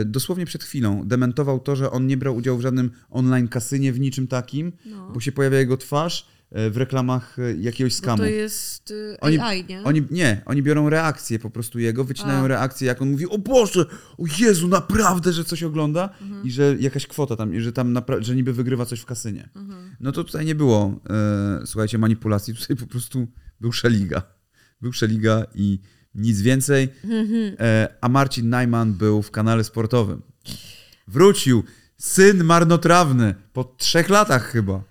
dosłownie 0.07 0.47
przed 0.47 0.65
chwilą, 0.65 1.09
dementował 1.09 1.61
to, 1.61 1.77
że 1.77 1.91
on 1.91 2.07
nie 2.07 2.17
brał 2.17 2.37
udziału 2.37 2.59
w 2.59 2.63
żadnym 2.63 2.91
online 3.11 3.49
kasynie, 3.49 3.93
w 3.93 4.01
niczym 4.01 4.27
takim, 4.27 4.73
No. 4.87 5.11
bo 5.15 5.21
się 5.21 5.33
pojawia 5.33 5.59
jego 5.59 5.77
twarz 5.77 6.29
w 6.71 6.77
reklamach 6.77 7.39
e, 7.39 7.55
jakiegoś 7.55 7.93
Bo 7.93 7.99
skamu. 7.99 8.19
to 8.19 8.25
jest 8.29 8.91
y, 8.91 9.17
Oni- 9.21 9.39
AI, 9.39 9.65
nie? 9.65 9.83
Oni, 9.85 10.03
nie, 10.11 10.43
oni 10.47 10.63
biorą 10.63 10.89
reakcję 10.89 11.39
po 11.39 11.51
prostu 11.51 11.79
jego, 11.79 12.05
wycinają 12.05 12.45
A. 12.45 12.49
reakcję, 12.49 12.87
jak 12.87 13.03
on 13.03 13.11
mówi, 13.11 13.27
o 13.29 13.39
Boże, 13.39 13.87
o 14.19 14.25
Jezu, 14.39 14.69
naprawdę, 14.69 15.33
że 15.33 15.45
coś 15.45 15.63
ogląda 15.63 16.11
Mhm. 16.23 16.45
i 16.45 16.51
że 16.51 16.77
jakaś 16.81 17.07
kwota 17.07 17.37
tam, 17.37 17.55
i 17.55 17.61
że 17.61 17.73
tam, 17.73 17.95
że 18.19 18.37
niby 18.37 18.53
wygrywa 18.53 18.87
coś 18.87 19.01
w 19.01 19.07
kasynie. 19.07 19.49
Mhm. 19.57 19.97
No 20.01 20.13
to 20.13 20.25
tutaj 20.25 20.47
nie 20.47 20.55
było, 20.55 21.01
e, 21.11 21.67
słuchajcie, 21.67 21.99
manipulacji, 21.99 22.55
tutaj 22.55 22.77
po 22.77 22.87
prostu 22.87 23.27
był 23.61 23.73
szeliga. 23.73 24.23
Był 24.81 24.93
szeliga 24.93 25.45
i 25.55 25.81
nic 26.15 26.41
więcej. 26.41 26.89
Mhm. 27.05 27.57
E, 27.61 27.89
a 28.01 28.09
Marcin 28.09 28.49
Najman 28.49 28.95
był 28.95 29.23
w 29.23 29.31
kanale 29.31 29.65
sportowym. 29.65 30.23
Wrócił, 31.09 31.65
syn 31.97 32.45
marnotrawny, 32.45 33.35
po 33.53 33.65
trzech 33.65 34.09
latach 34.09 34.45
chyba. 34.53 34.83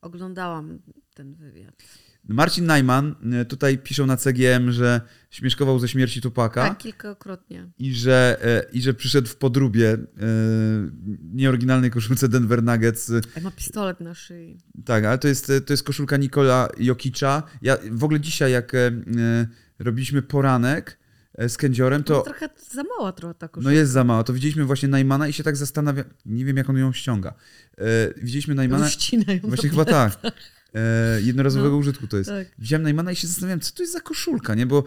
Oglądałam 0.00 0.78
ten 1.14 1.34
wywiad. 1.34 1.82
Marcin 2.28 2.66
Najman, 2.66 3.14
e, 3.32 3.44
tutaj 3.44 3.78
piszą 3.78 4.06
na 4.06 4.16
CGM, 4.16 4.72
że 4.72 5.00
śmieszkował 5.30 5.78
ze 5.78 5.88
śmierci 5.88 6.20
Tupaka. 6.20 6.68
Tak, 6.68 6.78
kilkakrotnie. 6.78 7.70
I 7.78 7.94
że, 7.94 8.38
e, 8.44 8.64
I 8.72 8.82
że 8.82 8.94
przyszedł 8.94 9.28
w 9.28 9.36
podróbie 9.36 9.92
e, 9.92 9.98
nieoryginalnej 11.32 11.90
koszulce 11.90 12.28
Denver 12.28 12.62
Nuggets. 12.62 13.12
ma 13.42 13.50
pistolet 13.50 14.00
na 14.00 14.14
szyi. 14.14 14.58
Tak, 14.84 15.04
ale 15.04 15.18
to 15.18 15.28
jest, 15.28 15.52
to 15.66 15.72
jest 15.72 15.82
koszulka 15.82 16.16
Nikola 16.16 16.68
Jokicza. 16.78 17.42
Ja 17.62 17.76
w 17.90 18.04
ogóle 18.04 18.20
dzisiaj, 18.20 18.52
jak 18.52 18.72
robiliśmy 19.78 20.22
poranek 20.22 20.98
z 21.48 21.56
kędziorem, 21.56 22.04
To 22.04 22.14
to 22.14 22.22
trochę 22.22 22.48
za 22.72 22.82
mała 22.98 23.12
trochę 23.12 23.34
ta 23.34 23.46
no 23.46 23.50
koszulka. 23.50 23.72
jest 23.72 23.92
za 23.92 24.04
mało. 24.04 24.24
To 24.24 24.32
widzieliśmy 24.32 24.64
właśnie 24.64 24.88
Najmana 24.88 25.28
i 25.28 25.32
się 25.32 25.42
tak 25.42 25.56
zastanawia. 25.56 26.04
Nie 26.26 26.44
wiem, 26.44 26.56
jak 26.56 26.70
on 26.70 26.76
ją 26.76 26.92
ściąga. 26.92 27.34
E, 27.78 27.84
widzieliśmy 28.16 28.54
Najmana. 28.54 28.84
Rozcinają 28.84 29.40
Właśnie 29.42 29.70
to 29.70 29.76
chyba 29.76 29.84
tak. 29.84 30.18
E, 30.74 31.22
jednorazowego 31.22 31.70
No, 31.70 31.76
użytku 31.76 32.06
to 32.06 32.18
jest. 32.18 32.30
Tak. 32.30 32.46
Widziałem 32.58 32.82
Najmana 32.82 33.12
i 33.12 33.16
się 33.16 33.26
zastanawiałem, 33.26 33.60
co 33.60 33.74
to 33.74 33.82
jest 33.82 33.92
za 33.92 34.00
koszulka, 34.00 34.54
nie? 34.54 34.66
Bo 34.66 34.84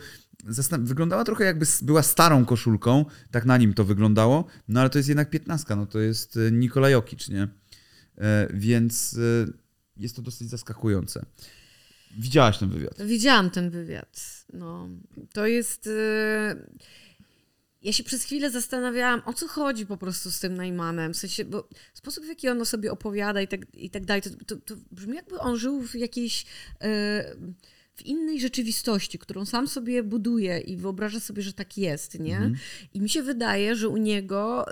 wyglądała 0.80 1.24
trochę 1.24 1.44
jakby 1.46 1.66
była 1.82 2.04
starą 2.04 2.46
koszulką, 2.46 3.06
tak 3.32 3.46
na 3.46 3.58
nim 3.58 3.74
to 3.74 3.84
wyglądało, 3.84 4.46
no 4.68 4.80
ale 4.80 4.90
to 4.90 5.00
jest 5.00 5.10
jednak 5.10 5.30
piętnastka, 5.30 5.76
no 5.76 5.86
to 5.86 6.00
jest 6.00 6.38
e, 6.38 6.52
Nikola 6.52 6.90
Jokic, 6.90 7.30
nie? 7.30 7.48
E, 8.18 8.48
więc 8.54 9.18
e, 9.48 9.52
jest 9.98 10.16
to 10.16 10.22
dosyć 10.22 10.50
zaskakujące. 10.50 11.26
Widziałaś 12.18 12.58
ten 12.58 12.70
wywiad. 12.70 13.02
Widziałam 13.06 13.50
ten 13.50 13.70
wywiad. 13.70 14.46
No, 14.54 14.90
to 15.34 15.48
jest. 15.48 15.88
y, 15.88 15.92
Ja 17.86 17.94
się 17.94 18.04
przez 18.04 18.24
chwilę 18.24 18.52
zastanawiałam, 18.52 19.22
o 19.26 19.34
co 19.34 19.48
chodzi 19.48 19.86
po 19.86 19.98
prostu 19.98 20.32
z 20.32 20.40
tym 20.40 20.54
Najmanem. 20.54 21.14
W 21.14 21.18
sensie, 21.18 21.46
bo 21.46 21.70
sposób, 21.94 22.26
w 22.26 22.28
jaki 22.28 22.50
on 22.50 22.62
o 22.62 22.66
sobie 22.66 22.92
opowiada 22.92 23.42
i 23.42 23.48
tak, 23.48 23.60
i 23.74 23.90
tak 23.90 24.06
dalej, 24.06 24.22
to, 24.22 24.30
to, 24.46 24.56
to 24.56 24.76
brzmi 24.92 25.16
jakby 25.16 25.40
on 25.40 25.58
żył 25.58 25.82
w 25.82 25.96
jakiejś. 25.96 26.46
y, 26.84 26.86
w 27.96 28.06
innej 28.06 28.40
rzeczywistości, 28.40 29.20
którą 29.20 29.46
sam 29.46 29.68
sobie 29.68 30.04
buduje 30.04 30.60
i 30.60 30.78
wyobraża 30.78 31.20
sobie, 31.20 31.42
że 31.42 31.54
tak 31.54 31.78
jest, 31.78 32.20
nie? 32.20 32.52
I 32.94 33.02
mi 33.02 33.10
się 33.10 33.24
wydaje, 33.24 33.76
że 33.76 33.90
u 33.90 33.98
niego, 33.98 34.66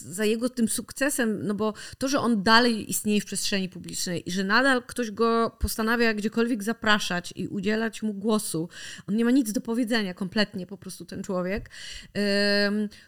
za 0.00 0.24
jego 0.24 0.48
tym 0.48 0.68
sukcesem, 0.68 1.46
no 1.46 1.54
bo 1.54 1.74
to, 1.98 2.08
że 2.08 2.20
on 2.20 2.42
dalej 2.42 2.90
istnieje 2.90 3.20
w 3.20 3.24
przestrzeni 3.24 3.68
publicznej 3.68 4.28
i 4.28 4.32
że 4.32 4.44
nadal 4.44 4.82
ktoś 4.82 5.10
go 5.10 5.56
postanawia 5.58 6.14
gdziekolwiek 6.14 6.62
zapraszać 6.62 7.32
i 7.36 7.48
udzielać 7.48 8.02
mu 8.02 8.14
głosu, 8.14 8.68
on 9.08 9.16
nie 9.16 9.24
ma 9.24 9.30
nic 9.30 9.52
do 9.52 9.60
powiedzenia 9.60 10.14
kompletnie, 10.14 10.66
po 10.66 10.76
prostu 10.76 11.04
ten 11.04 11.22
człowiek, 11.22 11.70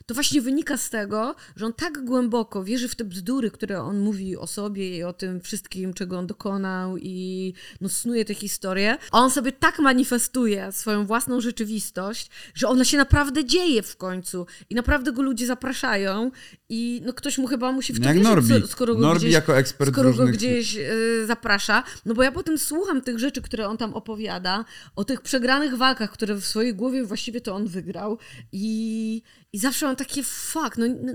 to 0.06 0.14
właśnie 0.14 0.40
wynika 0.40 0.76
z 0.76 0.90
tego, 0.90 1.34
że 1.56 1.66
on 1.66 1.72
tak 1.72 2.04
głęboko 2.04 2.64
wierzy 2.64 2.88
w 2.88 2.94
te 2.94 3.04
bzdury, 3.04 3.50
które 3.50 3.80
on 3.80 4.00
mówi 4.00 4.36
o 4.36 4.46
sobie 4.46 4.96
i 4.96 5.02
o 5.02 5.12
tym 5.12 5.40
wszystkim, 5.40 5.94
czego 5.94 6.18
on 6.18 6.26
dokonał 6.26 6.98
i 6.98 7.52
no, 7.80 7.88
snuje 7.88 8.24
te 8.24 8.34
historie. 8.34 8.96
On 9.12 9.30
sobie 9.30 9.52
tak 9.54 9.78
manifestuje 9.78 10.72
swoją 10.72 11.06
własną 11.06 11.40
rzeczywistość, 11.40 12.30
że 12.54 12.68
ona 12.68 12.84
się 12.84 12.96
naprawdę 12.96 13.44
dzieje 13.44 13.82
w 13.82 13.96
końcu 13.96 14.46
i 14.70 14.74
naprawdę 14.74 15.12
go 15.12 15.22
ludzie 15.22 15.46
zapraszają 15.46 16.30
i 16.68 17.02
no, 17.04 17.12
ktoś 17.12 17.38
mu 17.38 17.46
chyba 17.46 17.72
musi 17.72 17.92
w 17.92 18.00
to 18.00 18.04
Jak 18.04 18.16
wierzyć, 18.16 18.48
Norbi. 18.50 18.68
skoro 18.68 18.94
go 18.94 19.00
Norbi 19.00 19.20
gdzieś, 19.20 19.32
jako 19.32 19.58
ekspert 19.58 19.92
skoro 19.92 20.10
go 20.10 20.16
różnych... 20.18 20.34
gdzieś 20.36 20.76
y, 20.76 21.26
zaprasza. 21.26 21.82
No 22.06 22.14
bo 22.14 22.22
ja 22.22 22.32
potem 22.32 22.58
słucham 22.58 23.02
tych 23.02 23.18
rzeczy, 23.18 23.42
które 23.42 23.68
on 23.68 23.76
tam 23.76 23.94
opowiada, 23.94 24.64
o 24.96 25.04
tych 25.04 25.20
przegranych 25.20 25.74
walkach, 25.76 26.10
które 26.10 26.34
w 26.34 26.46
swojej 26.46 26.74
głowie 26.74 27.04
właściwie 27.04 27.40
to 27.40 27.54
on 27.54 27.66
wygrał 27.66 28.18
i, 28.52 29.22
i 29.52 29.58
zawsze 29.58 29.86
mam 29.86 29.96
takie 29.96 30.22
fuck, 30.22 30.76
no, 30.78 30.86
no 31.02 31.12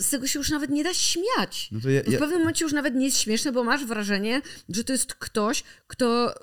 z 0.00 0.10
tego 0.10 0.26
się 0.26 0.38
już 0.38 0.50
nawet 0.50 0.70
nie 0.70 0.84
da 0.84 0.94
śmiać. 0.94 1.68
No 1.72 1.90
ja, 1.90 2.02
To 2.02 2.10
w 2.10 2.12
ja, 2.12 2.18
pewnym 2.18 2.38
momencie 2.38 2.64
już 2.64 2.72
nawet 2.72 2.94
nie 2.94 3.04
jest 3.04 3.18
śmieszne, 3.18 3.52
bo 3.52 3.64
masz 3.64 3.84
wrażenie, 3.84 4.42
że 4.68 4.84
to 4.84 4.92
jest 4.92 5.14
ktoś, 5.14 5.62
kto 5.86 6.34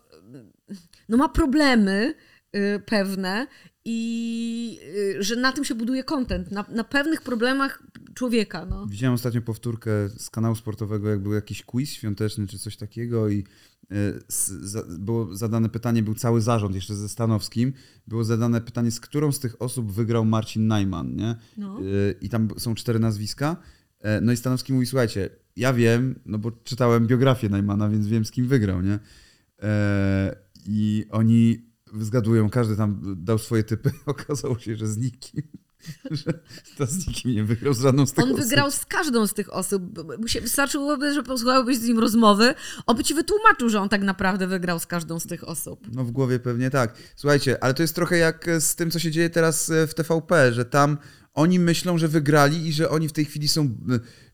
no, 1.09 1.17
ma 1.17 1.29
problemy 1.29 2.13
y, 2.55 2.79
pewne 2.85 3.47
i 3.85 4.79
y, 5.17 5.23
że 5.23 5.35
na 5.35 5.51
tym 5.51 5.63
się 5.63 5.75
buduje 5.75 6.03
content, 6.03 6.51
na, 6.51 6.65
na 6.69 6.83
pewnych 6.83 7.21
problemach 7.21 7.83
człowieka. 8.13 8.65
No. 8.65 8.87
Widziałem 8.87 9.13
ostatnio 9.13 9.41
powtórkę 9.41 10.09
z 10.17 10.29
kanału 10.29 10.55
sportowego, 10.55 11.09
jak 11.09 11.19
był 11.19 11.33
jakiś 11.33 11.63
quiz 11.63 11.93
świąteczny 11.93 12.47
czy 12.47 12.59
coś 12.59 12.77
takiego 12.77 13.29
i 13.29 13.43
e, 13.91 13.95
za, 14.61 14.83
było 14.99 15.35
zadane 15.35 15.69
pytanie, 15.69 16.03
był 16.03 16.15
cały 16.15 16.41
zarząd 16.41 16.75
jeszcze 16.75 16.95
ze 16.95 17.09
Stanowskim, 17.09 17.73
było 18.07 18.23
zadane 18.23 18.61
pytanie, 18.61 18.91
z 18.91 18.99
którą 18.99 19.31
z 19.31 19.39
tych 19.39 19.61
osób 19.61 19.91
wygrał 19.91 20.25
Marcin 20.25 20.67
Najman, 20.67 21.15
nie? 21.15 21.35
No. 21.57 21.79
E, 21.79 21.81
I 22.21 22.29
tam 22.29 22.47
są 22.57 22.75
cztery 22.75 22.99
nazwiska. 22.99 23.57
E, 23.99 24.21
No 24.21 24.31
i 24.31 24.37
Stanowski 24.37 24.73
mówi, 24.73 24.85
słuchajcie, 24.85 25.29
ja 25.55 25.73
wiem, 25.73 26.19
no 26.25 26.37
bo 26.37 26.51
czytałem 26.51 27.07
biografię 27.07 27.49
Najmana, 27.49 27.89
więc 27.89 28.07
wiem 28.07 28.25
z 28.25 28.31
kim 28.31 28.47
wygrał, 28.47 28.81
nie? 28.81 28.99
E, 29.63 30.44
I 30.67 31.05
oni 31.11 31.65
zgadują, 31.99 32.49
każdy 32.49 32.75
tam 32.77 33.01
dał 33.17 33.37
swoje 33.37 33.63
typy, 33.63 33.91
okazało 34.05 34.59
się, 34.59 34.75
że 34.75 34.87
z 34.87 34.97
nikim. 34.97 35.41
Że 36.11 36.33
to 36.77 36.85
z 36.85 37.07
nikim 37.07 37.31
nie 37.31 37.43
wygrał, 37.43 37.73
z 37.73 37.79
żadną 37.79 38.05
z 38.05 38.13
tych 38.13 38.23
On 38.23 38.31
osób. 38.31 38.43
wygrał 38.43 38.71
z 38.71 38.85
każdą 38.85 39.27
z 39.27 39.33
tych 39.33 39.53
osób. 39.53 39.83
Wystarczyłoby, 40.41 41.13
że 41.13 41.23
posłuchałbyś 41.23 41.77
z 41.77 41.83
nim 41.83 41.99
rozmowy, 41.99 42.53
on 42.85 42.97
by 42.97 43.03
ci 43.03 43.13
wytłumaczył, 43.13 43.69
że 43.69 43.81
on 43.81 43.89
tak 43.89 44.01
naprawdę 44.01 44.47
wygrał 44.47 44.79
z 44.79 44.85
każdą 44.85 45.19
z 45.19 45.25
tych 45.25 45.47
osób. 45.47 45.87
No 45.91 46.03
w 46.03 46.11
głowie 46.11 46.39
pewnie 46.39 46.69
tak. 46.69 46.97
Słuchajcie, 47.15 47.63
ale 47.63 47.73
to 47.73 47.81
jest 47.81 47.95
trochę 47.95 48.17
jak 48.17 48.49
z 48.59 48.75
tym, 48.75 48.91
co 48.91 48.99
się 48.99 49.11
dzieje 49.11 49.29
teraz 49.29 49.69
e, 49.69 49.87
w 49.87 49.93
TVP, 49.93 50.53
że 50.53 50.65
tam 50.65 50.97
oni 51.33 51.59
myślą, 51.59 51.97
że 51.97 52.07
wygrali 52.07 52.67
i 52.67 52.73
że 52.73 52.89
oni 52.89 53.09
w 53.09 53.13
tej 53.13 53.25
chwili 53.25 53.47
są, 53.47 53.77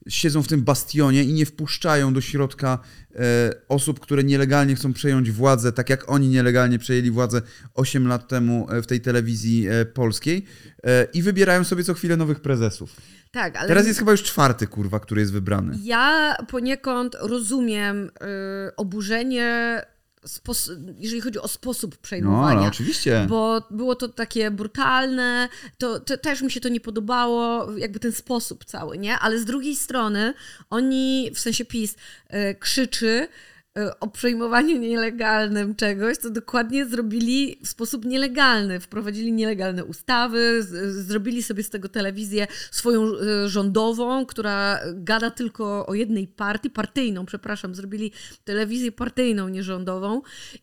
siedzą 0.08 0.44
w 0.44 0.48
tym 0.48 0.62
bastionie 0.64 1.24
i 1.24 1.34
nie 1.34 1.46
wpuszczają 1.46 2.14
do 2.14 2.22
środka 2.22 2.80
e, 3.16 3.20
osób, 3.68 4.00
które 4.00 4.24
nielegalnie 4.24 4.76
chcą 4.76 4.94
przejąć 4.94 5.32
władzę, 5.32 5.72
tak 5.72 5.90
jak 5.90 6.10
oni 6.12 6.28
nielegalnie 6.28 6.80
przejęli 6.80 7.12
władzę 7.12 7.42
8 7.74 8.08
lat 8.08 8.28
temu 8.28 8.68
e, 8.72 8.82
w 8.82 8.88
tej 8.88 9.02
telewizji 9.02 9.68
e, 9.68 9.86
polskiej 9.86 10.46
i 11.14 11.22
wybierają 11.22 11.64
sobie 11.64 11.84
co 11.84 11.94
chwilę 11.94 12.18
nowych 12.18 12.40
prezesów. 12.40 12.96
Tak, 13.32 13.56
ale 13.58 13.68
Teraz 13.68 13.88
jest 13.88 14.00
chyba 14.00 14.12
już 14.12 14.24
czwarty, 14.24 14.68
kurwa, 14.68 15.00
który 15.00 15.22
jest 15.22 15.34
wybrany. 15.34 15.78
ja 15.84 16.36
poniekąd 16.48 17.16
rozumiem 17.20 18.06
y, 18.68 18.76
oburzenie, 18.76 19.82
spos- 20.26 20.94
jeżeli 20.98 21.22
chodzi 21.22 21.40
o 21.40 21.48
sposób 21.48 21.92
No, 21.96 21.98
przejmowania. 22.02 22.60
ale 22.60 22.68
oczywiście. 22.68 23.26
Bo 23.30 23.62
było 23.72 23.96
to 23.96 24.08
takie 24.08 24.52
brutalne, 24.52 25.50
to, 25.78 26.00
to 26.00 26.18
też 26.18 26.42
mi 26.42 26.52
się 26.52 26.60
to 26.62 26.70
nie 26.70 26.80
podobało, 26.80 27.72
jakby 27.78 28.00
ten 28.00 28.12
sposób 28.12 28.66
cały, 28.66 28.98
nie? 28.98 29.20
Ale 29.20 29.40
z 29.40 29.46
drugiej 29.46 29.76
strony 29.76 30.34
oni, 30.70 31.32
w 31.36 31.40
sensie 31.40 31.66
PiS, 31.66 31.96
y, 32.34 32.56
krzyczy 32.60 33.28
o 34.00 34.08
przejmowaniu 34.08 34.78
nielegalnym 34.78 35.76
czegoś, 35.76 36.18
to 36.18 36.30
dokładnie 36.30 36.86
zrobili 36.86 37.60
w 37.64 37.68
sposób 37.68 38.06
nielegalny. 38.06 38.80
Wprowadzili 38.80 39.34
nielegalne 39.34 39.86
ustawy, 39.86 40.64
zrobili 40.90 41.44
sobie 41.44 41.64
z 41.64 41.70
tego 41.70 41.90
telewizję 41.90 42.48
swoją 42.72 43.04
e, 43.04 43.50
rządową, 43.50 44.26
która 44.26 44.80
gada 44.94 45.32
tylko 45.32 45.86
o 45.88 45.94
jednej 45.94 46.28
partii, 46.28 46.70
partyjną, 46.70 47.26
przepraszam, 47.26 47.76
zrobili 47.76 48.12
telewizję 48.44 48.92
partyjną, 48.92 49.50
nierządową 49.50 50.22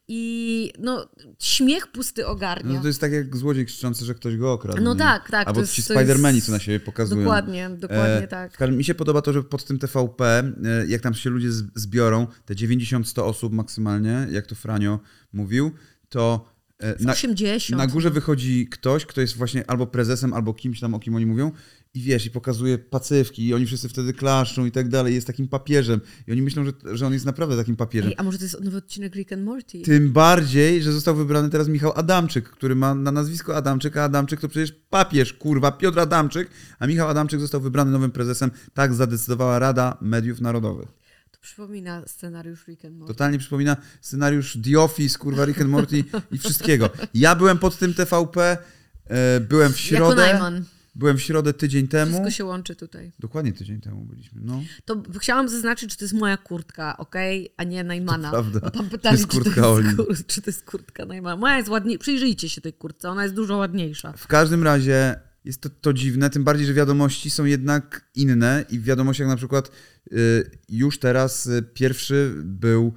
i 0.09 0.73
no, 0.79 1.09
śmiech 1.39 1.87
pusty 1.87 2.27
ogarnia. 2.27 2.75
No 2.75 2.81
to 2.81 2.87
jest 2.87 3.01
tak 3.01 3.13
jak 3.13 3.37
złodziej 3.37 3.67
krzyczący, 3.67 4.05
że 4.05 4.15
ktoś 4.15 4.37
go 4.37 4.53
okradł. 4.53 4.83
No 4.83 4.95
nie? 4.95 5.01
tak, 5.01 5.31
tak. 5.31 5.49
Albo 5.49 5.67
ci 5.67 5.83
Spidermani, 5.83 6.37
jest- 6.37 6.47
co 6.47 6.53
na 6.53 6.59
siebie 6.59 6.81
pokazują. 6.81 7.23
Dokładnie, 7.23 7.71
dokładnie 7.71 8.19
E, 8.19 8.29
tak. 8.29 8.61
Mi 8.71 8.85
się 8.85 8.95
podoba 8.95 9.23
to, 9.23 9.33
że 9.33 9.43
pod 9.43 9.65
tym 9.65 9.79
TVP, 9.79 10.39
e, 10.65 10.87
jak 10.87 11.01
tam 11.01 11.15
się 11.15 11.31
ludzie 11.31 11.53
zbiorą, 11.75 12.27
te 12.47 12.55
90-100 13.03 13.23
osób 13.23 13.53
maksymalnie, 13.53 14.27
jak 14.31 14.47
to 14.47 14.55
Franio 14.55 15.01
mówił, 15.33 15.71
to 16.09 16.53
e, 16.79 17.05
na, 17.05 17.13
80. 17.13 17.79
na 17.79 17.87
górze 17.87 18.11
wychodzi 18.11 18.67
ktoś, 18.71 19.07
kto 19.07 19.21
jest 19.21 19.37
właśnie 19.37 19.71
albo 19.71 19.87
prezesem, 19.87 20.33
albo 20.33 20.55
kimś 20.55 20.81
tam, 20.81 20.95
o 20.95 20.99
kim 20.99 21.15
oni 21.15 21.27
mówią 21.27 21.53
i 21.95 22.01
wiesz, 22.01 22.27
i 22.27 22.31
pokazuje 22.31 22.79
pacywki 22.79 23.47
i 23.47 23.55
oni 23.55 23.67
wszyscy 23.67 23.89
wtedy 23.89 24.13
klaszczą 24.13 24.67
i 24.67 24.71
tak 24.71 24.89
dalej, 24.89 25.15
jest 25.15 25.27
takim 25.27 25.49
papieżem 25.49 26.01
i 26.27 26.33
oni 26.33 26.43
myślą, 26.43 26.65
że, 26.65 26.73
że 26.97 27.07
on 27.07 27.13
jest 27.13 27.27
naprawdę 27.27 27.57
takim 27.57 27.77
papieżem. 27.77 28.09
Ej, 28.11 28.15
a 28.19 28.23
może 28.23 28.39
to 28.39 28.45
jest 28.45 28.61
nowy 28.61 28.77
odcinek 28.77 29.15
Rick 29.15 29.33
and 29.33 29.45
Morty? 29.45 29.83
Tym 29.83 30.13
bardziej, 30.13 30.83
że 30.83 30.93
został 30.93 31.17
wybrany 31.17 31.51
teraz 31.51 31.69
Michał 31.69 31.93
Adamczyk, 31.97 32.49
który 32.49 32.75
ma 32.75 32.95
na 32.95 33.13
nazwisko 33.13 33.57
Adamczyk, 33.57 33.97
a 33.97 34.05
Adamczyk 34.05 34.41
to 34.41 34.49
przecież 34.49 34.73
papież, 34.91 35.33
kurwa, 35.33 35.73
Piotr 35.73 36.01
Adamczyk, 36.01 36.51
a 36.79 36.87
Michał 36.87 37.09
Adamczyk 37.09 37.41
został 37.41 37.61
wybrany 37.61 37.91
nowym 37.91 38.11
prezesem. 38.11 38.51
Tak 38.75 38.95
zadecydowała 38.95 39.59
Rada 39.59 39.97
Mediów 40.01 40.41
Narodowych. 40.41 40.98
To 41.41 41.43
przypomina 41.43 42.03
scenariusz 42.07 42.67
Rick 42.69 42.85
and 42.85 42.97
Morty. 42.97 43.15
Totalnie 43.15 43.39
przypomina 43.39 43.77
scenariusz 44.01 44.59
The 44.65 44.81
Office, 44.81 45.19
kurwa, 45.19 45.45
Rick 45.45 45.61
and 45.61 45.71
Morty 45.71 46.05
i 46.33 46.39
wszystkiego. 46.39 46.91
Ja 47.15 47.35
byłem 47.35 47.59
pod 47.59 47.79
tym 47.79 47.95
TVP, 47.95 48.59
e, 49.07 49.41
byłem 49.41 49.73
w 49.73 49.77
Jako 49.91 49.97
środę, 49.97 50.23
Najman. 50.33 50.65
byłem 50.95 51.17
w 51.19 51.23
środę 51.23 51.53
tydzień 51.53 51.89
temu. 51.89 52.11
Wszystko 52.13 52.31
się 52.31 52.45
łączy 52.45 52.77
tutaj. 52.77 53.13
Dokładnie 53.19 53.53
tydzień 53.53 53.81
temu 53.81 54.05
byliśmy, 54.05 54.41
no. 54.45 54.63
To 54.85 55.03
chciałam 55.19 55.49
zaznaczyć, 55.49 55.91
że 55.91 55.97
to 55.97 56.05
jest 56.05 56.15
moja 56.15 56.37
kurtka, 56.37 56.97
okej? 56.97 57.55
A 57.57 57.65
nie 57.65 57.85
Najmana. 57.85 58.31
To 58.31 58.43
prawda. 58.43 58.61
Bo 58.61 58.71
tam 58.71 58.85
To 58.85 58.91
pytali, 58.91 59.19
jest 59.19 59.31
czy, 59.31 59.39
to 59.39 59.45
kurtka 59.45 59.61
jest 59.69 59.97
kur- 59.97 60.27
czy 60.27 60.43
to 60.43 60.51
jest 60.51 60.65
kurtka 60.65 61.05
Najmana. 61.07 61.37
Moja 61.37 61.57
jest 61.57 61.69
ładniej. 61.69 61.99
Przyjrzyjcie 61.99 62.49
się 62.49 62.61
tej 62.61 62.73
kurtce, 62.73 63.11
ona 63.11 63.23
jest 63.23 63.35
dużo 63.35 63.57
ładniejsza. 63.57 64.13
W 64.13 64.27
każdym 64.27 64.63
razie 64.63 65.21
jest 65.49 65.61
to, 65.61 65.69
to 65.81 65.93
dziwne, 65.93 66.31
tym 66.31 66.45
bardziej, 66.45 66.67
że 66.67 66.75
wiadomości 66.75 67.31
są 67.31 67.45
jednak 67.45 68.05
inne 68.15 68.65
i 68.71 68.79
w 68.79 68.85
wiadomościach 68.85 69.29
na 69.29 69.37
przykład 69.37 69.71
y, 70.13 70.51
już 70.69 70.99
teraz 70.99 71.47
y, 71.47 71.63
pierwszy 71.75 72.33
był... 72.45 72.93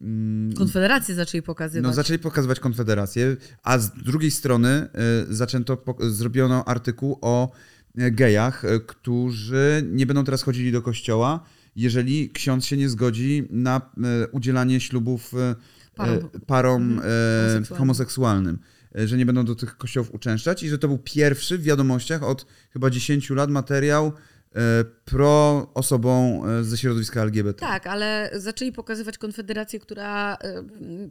mm, 0.00 0.52
Konfederację 0.52 1.14
zaczęli 1.14 1.42
pokazywać. 1.42 1.82
no, 1.88 1.94
zaczęli 1.94 2.18
pokazywać 2.18 2.60
Konfederację, 2.60 3.36
a 3.62 3.78
z 3.78 3.90
drugiej 3.90 4.30
strony 4.30 4.88
y, 5.30 5.34
zaczęto, 5.34 5.84
zrobiono 6.00 6.64
artykuł 6.64 7.18
o 7.20 7.52
gejach, 7.94 8.62
którzy 8.86 9.82
nie 9.92 10.06
będą 10.06 10.24
teraz 10.24 10.42
chodzili 10.42 10.72
do 10.72 10.82
kościoła, 10.82 11.44
jeżeli 11.76 12.30
ksiądz 12.30 12.64
się 12.64 12.76
nie 12.76 12.88
zgodzi 12.88 13.48
na 13.50 13.80
udzielanie 14.32 14.80
ślubów 14.80 15.32
Parom. 15.94 16.30
parom 16.46 16.82
Mhm. 16.82 17.02
Homoseksualnym. 17.02 17.78
homoseksualnym, 17.78 18.58
że 19.04 19.16
nie 19.16 19.26
będą 19.26 19.44
do 19.44 19.54
tych 19.54 19.76
kościołów 19.76 20.14
uczęszczać 20.14 20.62
i 20.62 20.68
że 20.68 20.78
to 20.78 20.88
był 20.88 20.98
pierwszy 20.98 21.58
w 21.58 21.62
wiadomościach 21.62 22.22
od 22.22 22.46
chyba 22.70 22.90
10 22.90 23.30
lat 23.30 23.50
materiał 23.50 24.06
e, 24.06 24.84
pro 25.04 25.66
osobom 25.74 26.48
e, 26.48 26.64
ze 26.64 26.78
środowiska 26.78 27.22
LGBT. 27.22 27.60
Tak, 27.60 27.86
ale 27.86 28.30
zaczęli 28.34 28.72
pokazywać 28.72 29.18
Konfederację, 29.18 29.80
która 29.80 30.38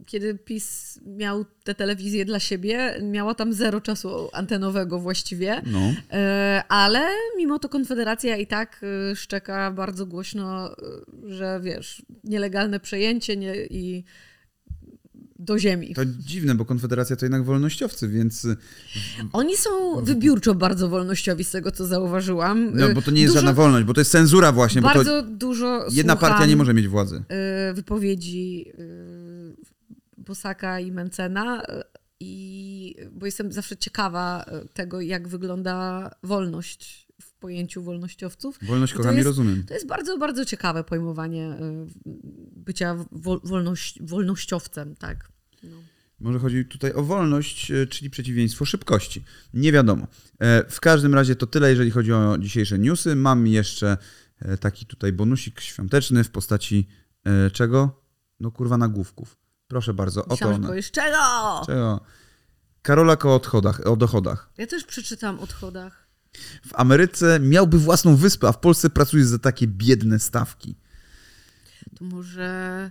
kiedy 0.06 0.34
PiS 0.34 0.98
miał 1.06 1.44
tę 1.64 1.74
telewizję 1.74 2.24
dla 2.24 2.40
siebie, 2.40 2.98
miała 3.02 3.34
tam 3.34 3.52
zero 3.52 3.80
czasu 3.80 4.28
antenowego 4.32 4.98
właściwie. 4.98 5.62
No. 5.66 5.92
E, 6.12 6.62
Ale 6.68 7.08
mimo 7.36 7.58
to 7.58 7.68
Konfederacja 7.68 8.36
i 8.36 8.46
tak 8.46 8.84
szczeka 9.14 9.70
bardzo 9.70 10.06
głośno, 10.06 10.76
że 11.26 11.60
wiesz, 11.62 12.02
nielegalne 12.24 12.80
przejęcie 12.80 13.36
nie, 13.36 13.56
i 13.56 14.04
do 15.38 15.58
ziemi. 15.58 15.94
To 15.94 16.04
dziwne, 16.04 16.54
bo 16.54 16.64
Konfederacja 16.64 17.16
to 17.16 17.24
jednak 17.24 17.44
wolnościowcy, 17.44 18.08
więc 18.08 18.44
y, 18.44 18.56
Oni 19.32 19.56
są 19.56 19.70
wybiórczo 20.04 20.54
bardzo 20.54 20.88
wolnościowi 20.88 21.44
z 21.44 21.50
tego, 21.50 21.72
co 21.72 21.86
zauważyłam. 21.86 22.70
no, 22.74 22.88
bo 22.94 23.02
to 23.02 23.10
nie 23.10 23.20
jest 23.20 23.34
dużo, 23.34 23.40
żadna 23.46 23.52
wolność, 23.54 23.86
bo 23.86 23.94
to 23.94 24.00
jest 24.00 24.10
cenzura 24.12 24.52
właśnie, 24.52 24.82
Bardzo 24.82 25.22
dużo 25.22 25.86
jedna 25.92 26.16
partia 26.16 26.46
nie 26.46 26.56
może 26.56 26.74
mieć 26.74 26.88
władzy. 26.88 27.22
y, 27.70 27.74
wypowiedzi 27.74 28.64
y, 28.78 29.56
Bosaka 30.18 30.80
i 30.80 30.92
Mencena 30.92 31.62
i 32.20 32.94
bo 33.12 33.26
jestem 33.26 33.52
zawsze 33.52 33.76
ciekawa 33.76 34.44
tego, 34.72 35.00
jak 35.00 35.28
wygląda 35.28 36.10
wolność 36.22 37.05
pojęciu 37.40 37.82
wolnościowców. 37.82 38.58
Wolność 38.62 38.92
To 38.92 38.98
kocham 38.98 39.14
i 39.14 39.16
jest- 39.16 39.26
rozumiem. 39.26 39.64
To 39.64 39.74
jest 39.74 39.86
bardzo, 39.86 40.18
bardzo 40.18 40.44
ciekawe 40.44 40.84
pojmowanie 40.84 41.52
y, 41.52 41.86
bycia 42.56 42.96
wol, 43.12 43.40
wolność, 43.44 44.02
wolnościowcem, 44.02 44.96
tak. 44.96 45.28
No. 45.62 45.76
Może 46.20 46.38
chodzi 46.38 46.64
tutaj 46.64 46.92
o 46.92 47.02
wolność, 47.02 47.70
e, 47.70 47.86
czyli 47.86 48.10
przeciwieństwo 48.10 48.64
szybkości. 48.64 49.24
Nie 49.54 49.72
wiadomo. 49.72 50.06
E, 50.38 50.64
W 50.70 50.80
każdym 50.80 51.14
razie 51.14 51.36
to 51.36 51.46
tyle, 51.46 51.70
jeżeli 51.70 51.90
chodzi 51.90 52.12
o 52.12 52.38
dzisiejsze 52.38 52.78
newsy. 52.78 53.16
Mam 53.16 53.46
jeszcze 53.46 53.96
e, 54.38 54.56
taki 54.56 54.86
tutaj 54.86 55.12
bonusik 55.12 55.60
świąteczny 55.60 56.24
w 56.24 56.30
postaci 56.30 56.88
e, 57.24 57.50
czego? 57.50 58.02
No 58.40 58.50
kurwa 58.50 58.76
nagłówków. 58.78 59.36
Proszę 59.68 59.94
bardzo, 59.94 60.20
oto 60.24 60.30
Myślałam, 60.34 60.62
że 60.62 60.68
one. 60.68 60.82
czego? 60.82 61.62
Czego? 61.66 62.00
Karolak 62.82 63.24
o 63.24 63.34
odchodach, 63.34 63.86
o 63.86 63.96
dochodach. 63.96 64.50
Ja 64.58 64.66
też 64.66 64.84
przeczytam 64.84 65.38
o 65.38 65.42
odchodach. 65.42 66.05
W 66.66 66.74
Ameryce 66.74 67.40
miałby 67.40 67.78
własną 67.78 68.16
wyspę, 68.16 68.48
a 68.48 68.52
w 68.52 68.60
Polsce 68.60 68.90
pracuje 68.90 69.24
za 69.26 69.38
takie 69.38 69.66
biedne 69.66 70.18
stawki. 70.18 70.74
To 71.98 72.04
może 72.04 72.90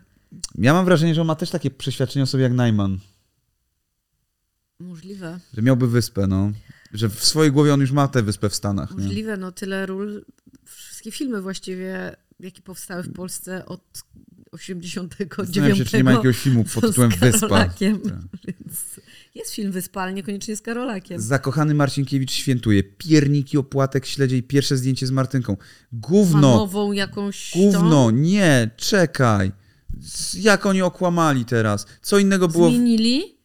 Ja 0.56 0.74
mam 0.74 0.86
wrażenie, 0.86 1.16
że 1.16 1.22
on 1.22 1.28
ma 1.28 1.36
też 1.36 1.50
takie 1.50 1.72
przeświadczenie 1.72 2.24
o 2.24 2.28
sobie 2.28 2.44
jak 2.44 2.54
Najman. 2.54 3.00
możliwe. 4.80 5.40
Że 5.54 5.62
miałby 5.62 5.88
wyspę, 5.88 6.28
no. 6.28 6.52
Że 6.94 7.10
w 7.10 7.26
swojej 7.26 7.52
głowie 7.52 7.74
on 7.74 7.82
już 7.82 7.92
ma 7.92 8.08
tę 8.08 8.24
wyspę 8.24 8.50
w 8.50 8.56
Stanach. 8.56 8.92
Nie? 8.92 9.04
Możliwe, 9.04 9.38
no 9.38 9.52
tyle 9.52 9.86
ról. 9.86 10.26
Wszystkie 10.66 11.12
filmy 11.12 11.42
właściwie, 11.42 12.16
jakie 12.40 12.62
powstały 12.62 13.04
w 13.04 13.14
Polsce 13.14 13.66
od 13.66 14.04
89. 14.52 15.32
Zastanawiam 15.38 15.78
się, 15.78 15.86
czy 15.86 15.98
nie 15.98 16.04
ma 16.04 16.12
jakiegoś 16.12 16.40
filmu 16.40 16.64
pod 16.74 16.84
tytułem 16.88 17.10
Wyspa. 17.10 17.48
Tak. 17.50 17.72
Więc 18.48 18.95
jest 19.46 19.56
film 19.56 19.72
Wyspa, 19.72 20.02
ale 20.02 20.14
niekoniecznie 20.14 20.56
z 20.56 20.62
Karolakiem. 20.62 21.22
Zakochany 21.22 21.74
Marcinkiewicz 21.74 22.32
świętuje. 22.32 22.84
Pierniki, 22.84 23.58
opłatek, 23.58 24.06
śledzie 24.06 24.38
i 24.38 24.44
pierwsze 24.44 24.78
zdjęcie 24.78 25.08
z 25.08 25.12
Martynką. 25.12 25.58
Gówno, 25.92 26.52
Fanową 26.52 26.92
jakąś 26.92 27.52
gówno, 27.56 28.12
nie, 28.12 28.70
czekaj. 28.78 29.52
Jak 30.34 30.66
oni 30.66 30.82
okłamali 30.82 31.46
teraz? 31.46 31.86
Co 32.02 32.20
innego 32.20 32.48
było... 32.48 32.70
Zmienili. 32.70 33.36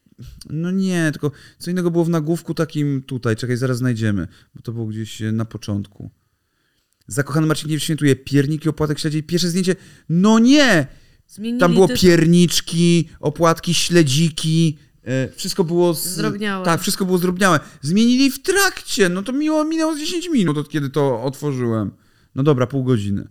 No 0.49 0.71
nie, 0.71 1.09
tylko 1.11 1.31
co 1.57 1.71
innego 1.71 1.91
było 1.91 2.05
w 2.05 2.09
nagłówku 2.09 2.53
takim 2.53 3.01
tutaj. 3.01 3.35
Czekaj, 3.35 3.57
zaraz 3.57 3.77
znajdziemy, 3.77 4.27
bo 4.55 4.61
to 4.61 4.71
było 4.71 4.85
gdzieś 4.85 5.21
e, 5.21 5.31
na 5.31 5.45
początku. 5.45 6.09
Zakochany 7.07 7.47
Marcinkiewicz 7.47 7.83
świętuje. 7.83 8.15
Pierniki, 8.15 8.69
opłatek, 8.69 8.99
śledzie 8.99 9.17
i 9.17 9.23
pierwsze 9.23 9.49
zdjęcie. 9.49 9.75
No 10.09 10.39
nie! 10.39 10.87
Zmienili 11.27 11.59
Tam 11.59 11.73
było 11.73 11.87
tytuł. 11.87 12.01
pierniczki, 12.01 13.09
opłatki, 13.19 13.73
śledziki. 13.73 14.77
E, 15.03 15.29
Wszystko 15.35 15.63
było 15.63 15.93
z... 15.93 16.05
Zdrobniałe. 16.05 16.65
Tak, 16.65 16.81
wszystko 16.81 17.05
było 17.05 17.17
zdrobniałe. 17.17 17.59
Zmienili 17.81 18.31
w 18.31 18.41
trakcie. 18.41 19.09
No 19.09 19.23
to 19.23 19.31
miło, 19.33 19.63
minęło 19.65 19.95
z 19.95 19.99
10 19.99 20.29
minut, 20.29 20.57
od 20.57 20.69
kiedy 20.69 20.89
to 20.89 21.23
otworzyłem. 21.23 21.91
No 22.35 22.43
dobra, 22.43 22.67
pół 22.67 22.83
godziny. 22.83 23.27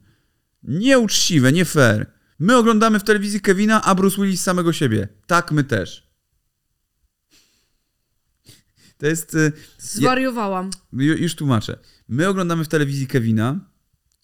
Nieuczciwe, 0.62 1.52
nie 1.52 1.64
fair. 1.64 2.06
My 2.38 2.56
oglądamy 2.56 2.98
w 2.98 3.04
telewizji 3.04 3.40
Kevina, 3.40 3.82
a 3.84 3.94
Bruce 3.94 4.16
Willis 4.22 4.42
samego 4.42 4.72
siebie. 4.72 5.08
Tak, 5.26 5.52
my 5.52 5.64
też. 5.64 6.10
To 8.98 9.06
jest... 9.06 9.34
e, 9.34 9.52
Zwariowałam. 9.78 10.70
ju- 10.92 11.16
Już 11.22 11.34
tłumaczę. 11.34 11.78
My 12.08 12.28
oglądamy 12.28 12.64
w 12.64 12.68
telewizji 12.68 13.06
Kevina, 13.06 13.60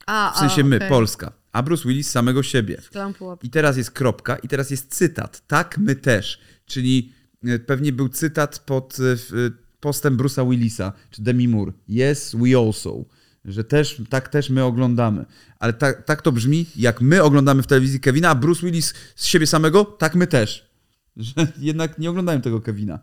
A, 0.06 0.32
w 0.36 0.38
sensie 0.38 0.62
a, 0.62 0.64
my, 0.64 0.76
okej. 0.76 0.88
Polska, 0.88 1.32
a 1.52 1.62
Bruce 1.62 1.88
Willis 1.88 2.10
samego 2.10 2.42
siebie. 2.42 2.82
I 3.42 3.50
teraz 3.50 3.76
jest 3.76 3.90
kropka, 3.90 4.36
i 4.36 4.48
teraz 4.48 4.70
jest 4.70 4.94
cytat. 4.94 5.46
Tak, 5.46 5.78
my 5.78 5.94
też. 5.94 6.40
Czyli 6.66 7.12
pewnie 7.66 7.92
był 7.92 8.08
cytat 8.08 8.58
pod 8.58 8.96
e, 9.00 9.12
e, 9.12 9.50
postem 9.80 10.16
Bruce'a 10.16 10.50
Willisa, 10.50 10.92
czy 11.10 11.22
Demi 11.22 11.48
Moore. 11.48 11.72
Yes, 11.88 12.36
we 12.38 12.58
also. 12.58 13.04
Że 13.44 13.64
też, 13.64 14.02
tak 14.10 14.28
też 14.28 14.50
my 14.50 14.64
oglądamy. 14.64 15.24
Ale 15.58 15.72
tak, 15.72 16.04
tak 16.04 16.22
to 16.22 16.32
brzmi, 16.32 16.66
jak 16.76 17.00
my 17.00 17.22
oglądamy 17.22 17.62
w 17.62 17.66
telewizji 17.66 18.00
Kevina, 18.00 18.30
a 18.30 18.34
Bruce 18.34 18.66
Willis 18.66 18.94
z 19.16 19.26
siebie 19.26 19.46
samego, 19.46 19.84
tak 19.84 20.14
my 20.14 20.26
też. 20.26 20.70
Że 21.16 21.52
jednak 21.58 21.98
nie 21.98 22.10
oglądają 22.10 22.40
tego 22.40 22.60
Kevina. 22.60 22.98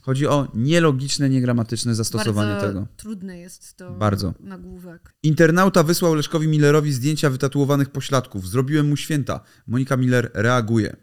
Chodzi 0.00 0.26
o 0.26 0.48
nielogiczne, 0.54 1.28
niegramatyczne 1.28 1.94
zastosowanie 1.94 2.50
Bardzo 2.52 2.66
tego. 2.66 2.86
trudne 2.96 3.38
jest 3.38 3.76
to 3.76 3.90
Bardzo. 3.92 4.34
nagłówek. 4.40 5.14
Internauta 5.22 5.82
wysłał 5.82 6.14
Leszkowi 6.14 6.48
Millerowi 6.48 6.92
zdjęcia 6.92 7.30
wytatuowanych 7.30 7.90
pośladków. 7.90 8.48
Zrobiłem 8.48 8.88
mu 8.88 8.96
święta. 8.96 9.40
Monika 9.66 9.96
Miller 9.96 10.30
reaguje. 10.34 10.96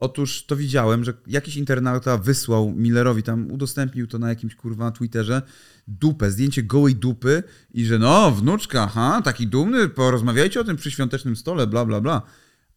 Otóż 0.00 0.46
to 0.46 0.56
widziałem, 0.56 1.04
że 1.04 1.14
jakiś 1.26 1.56
internauta 1.56 2.18
wysłał 2.18 2.72
Millerowi, 2.72 3.22
tam 3.22 3.50
udostępnił 3.50 4.06
to 4.06 4.18
na 4.18 4.28
jakimś 4.28 4.54
kurwa 4.54 4.90
Twitterze, 4.90 5.42
dupę, 5.88 6.30
zdjęcie 6.30 6.62
gołej 6.62 6.94
dupy 6.94 7.42
i 7.70 7.84
że 7.84 7.98
no, 7.98 8.30
wnuczka, 8.30 8.82
aha, 8.82 9.22
taki 9.24 9.46
dumny, 9.46 9.88
porozmawiajcie 9.88 10.60
o 10.60 10.64
tym 10.64 10.76
przy 10.76 10.90
świątecznym 10.90 11.36
stole, 11.36 11.66
bla, 11.66 11.84
bla, 11.84 12.00
bla. 12.00 12.22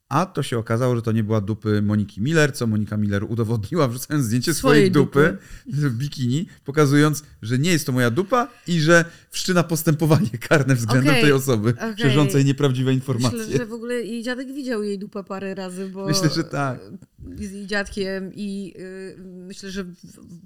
A 0.09 0.25
to 0.25 0.43
się 0.43 0.57
okazało, 0.57 0.95
że 0.95 1.01
to 1.01 1.11
nie 1.11 1.23
była 1.23 1.41
dupy 1.41 1.81
Moniki 1.81 2.21
Miller, 2.21 2.53
co 2.53 2.67
Monika 2.67 2.97
Miller 2.97 3.23
udowodniła, 3.23 3.87
wrzucając 3.87 4.25
zdjęcie 4.25 4.53
swojej, 4.53 4.77
Swojej 4.77 4.91
dupy, 4.91 5.37
w 5.67 5.97
bikini, 5.97 6.47
pokazując, 6.65 7.23
że 7.41 7.59
nie 7.59 7.71
jest 7.71 7.85
to 7.85 7.91
moja 7.91 8.11
dupa 8.11 8.47
i 8.67 8.79
że 8.79 9.05
wszczyna 9.29 9.63
postępowanie 9.63 10.29
karne 10.49 10.75
względem 10.75 11.09
Okej, 11.09 11.23
tej 11.23 11.31
osoby, 11.31 11.69
okej. 11.69 11.97
szerzącej 11.97 12.45
nieprawdziwe 12.45 12.93
informacje. 12.93 13.39
Myślę, 13.39 13.57
że 13.57 13.65
w 13.65 13.73
ogóle 13.73 13.95
jej 13.95 14.23
dziadek 14.23 14.53
widział 14.53 14.83
jej 14.83 14.99
dupę 14.99 15.23
parę 15.23 15.55
razy, 15.55 15.89
bo 15.89 16.07
Myślę, 16.07 16.29
że 16.29 16.43
tak. 16.43 16.79
jest 17.37 17.53
jej 17.53 17.67
dziadkiem 17.67 18.31
i 18.35 18.73
y, 18.79 19.17
myślę, 19.23 19.71
że 19.71 19.85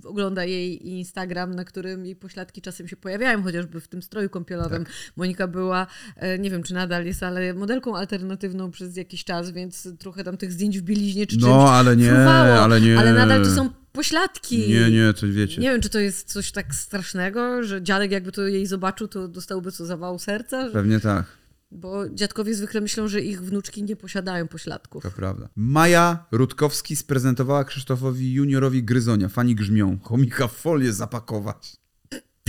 ogląda 0.04 0.46
jej 0.46 0.88
Instagram, 0.88 1.56
na 1.56 1.66
którym 1.66 2.06
jej 2.06 2.16
pośladki 2.16 2.62
czasem 2.62 2.88
się 2.88 2.96
pojawiają, 2.96 3.44
chociażby 3.44 3.82
w 3.82 3.88
tym 3.88 4.02
stroju 4.02 4.30
kąpielowym. 4.30 4.86
Tak. 4.86 4.94
Monika 5.16 5.48
była, 5.48 5.88
e, 6.16 6.40
nie 6.40 6.50
wiem 6.50 6.64
czy 6.64 6.74
nadal 6.74 7.06
jest, 7.06 7.24
ale 7.24 7.54
modelką 7.54 7.98
alternatywną 7.98 8.72
przez 8.72 8.98
jakiś 8.98 9.24
czas, 9.24 9.51
więc 9.52 9.88
trochę 10.00 10.24
tam 10.24 10.38
tych 10.38 10.52
zdjęć 10.52 10.80
w 10.80 10.82
bieliźnie 10.82 11.28
czy 11.28 11.36
czymś 11.38 11.44
No, 11.44 11.72
ale 11.72 11.98
nie, 11.98 12.08
fruwało, 12.10 12.60
ale 12.60 12.82
nie. 12.82 13.00
ale 13.00 13.14
nadal 13.14 13.44
to 13.44 13.50
są 13.56 13.70
pośladki. 13.92 14.70
Nie, 14.70 14.92
nie, 14.92 15.14
coś 15.14 15.32
wiecie. 15.32 15.62
Nie 15.62 15.72
wiem, 15.72 15.82
czy 15.82 15.90
to 15.90 16.00
jest 16.00 16.28
coś 16.32 16.52
tak 16.52 16.76
strasznego, 16.76 17.64
że 17.64 17.82
dziadek 17.82 18.12
jakby 18.12 18.32
to 18.32 18.42
jej 18.48 18.68
zobaczył, 18.68 19.08
to 19.08 19.28
dostałby 19.28 19.72
co 19.72 19.86
zawału 19.86 20.20
serca, 20.20 20.68
że 20.68 20.74
Pewnie 20.74 21.00
tak, 21.00 21.26
bo 21.72 22.10
dziadkowie 22.10 22.56
zwykle 22.56 22.82
myślą, 22.82 23.08
że 23.08 23.22
ich 23.22 23.42
wnuczki 23.42 23.84
nie 23.84 23.96
posiadają 23.96 24.48
pośladków. 24.48 25.04
to 25.04 25.12
prawda. 25.12 25.50
Maja 25.56 26.26
Rutkowski 26.32 26.96
sprezentowała 26.96 27.64
Krzysztofowi 27.64 28.34
Juniorowi 28.34 28.84
gryzonia. 28.84 29.30
Fani 29.30 29.56
grzmią. 29.56 29.98
Chomika 30.04 30.48
w 30.48 30.54
folię 30.54 30.94
zapakować. 30.94 31.76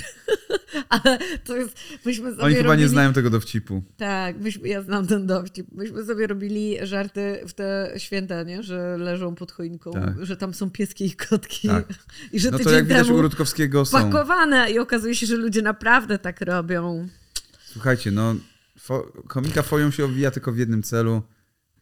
Ale 0.89 1.19
to 1.45 1.57
jest, 1.57 1.77
myśmy 2.07 2.31
sobie 2.31 2.43
Oni 2.43 2.55
chyba 2.55 2.69
robili... 2.69 2.83
nie 2.83 2.89
znają 2.89 3.13
tego 3.13 3.31
dowcipu. 3.31 3.83
Tak, 3.97 4.37
myśmy, 4.39 4.69
ja 4.69 4.83
znam 4.83 5.07
ten 5.07 5.27
dowcip. 5.27 5.67
Myśmy 5.73 6.05
sobie 6.05 6.27
robili 6.27 6.77
żarty 6.83 7.41
w 7.49 7.53
te 7.53 7.93
święta, 7.97 8.43
nie? 8.43 8.63
że 8.63 8.97
leżą 8.99 9.35
pod 9.35 9.53
choinką, 9.53 9.93
Tak. 9.93 10.27
że 10.27 10.37
tam 10.37 10.55
są 10.55 10.71
pieski 10.71 11.07
i 11.07 11.13
kotki. 11.13 11.69
Tak. 11.69 11.85
I 12.33 12.41
że 12.41 12.51
No 12.51 12.59
to 12.59 12.71
jak 12.71 12.87
widać 12.87 13.09
u 13.09 13.23
Rutkowskiego 13.23 13.85
są. 13.85 14.03
pakowane 14.03 14.71
i 14.71 14.79
okazuje 14.79 15.15
się, 15.15 15.27
że 15.27 15.37
ludzie 15.37 15.63
naprawdę 15.63 16.19
tak 16.19 16.41
robią. 16.41 17.09
Słuchajcie, 17.65 18.11
no 18.11 18.35
fo 18.79 19.13
komika 19.29 19.63
folią 19.63 19.91
się 19.91 20.05
obwija 20.05 20.31
tylko 20.31 20.53
w 20.53 20.59
jednym 20.59 20.83
celu. 20.83 21.23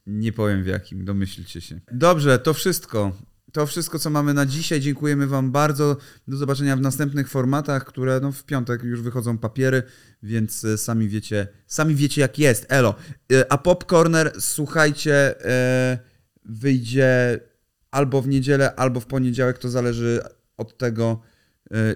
Nie 0.07 0.33
powiem 0.33 0.63
w 0.63 0.67
jakim, 0.67 1.05
domyślcie 1.05 1.61
się. 1.61 1.81
Dobrze, 1.93 2.39
to 2.39 2.55
wszystko. 2.55 3.13
To 3.53 3.67
wszystko, 3.67 3.99
co 3.99 4.11
mamy 4.11 4.35
na 4.35 4.47
dzisiaj. 4.47 4.81
Dziękujemy 4.81 5.27
Wam 5.27 5.53
bardzo. 5.53 5.97
Do 6.29 6.37
zobaczenia 6.37 6.77
w 6.77 6.81
następnych 6.81 7.29
formatach, 7.29 7.85
które 7.85 8.21
no, 8.21 8.33
w 8.33 8.45
piątek 8.45 8.83
już 8.83 9.03
wychodzą 9.03 9.39
papiery, 9.39 9.83
więc 10.23 10.65
e, 10.65 10.79
sami 10.79 11.09
wiecie, 11.09 11.49
sami 11.67 11.95
wiecie 11.95 12.21
jak 12.21 12.39
jest. 12.39 12.67
Elo. 12.69 12.95
E, 13.33 13.53
A 13.53 13.59
Pop 13.59 13.85
Corner, 13.85 14.33
słuchajcie, 14.41 15.45
e, 15.45 15.99
wyjdzie 16.45 17.41
albo 17.91 18.23
w 18.23 18.29
niedzielę, 18.29 18.75
albo 18.75 19.01
w 19.01 19.07
poniedziałek. 19.07 19.59
To 19.59 19.69
zależy 19.69 20.21
od 20.57 20.79
tego, 20.79 21.21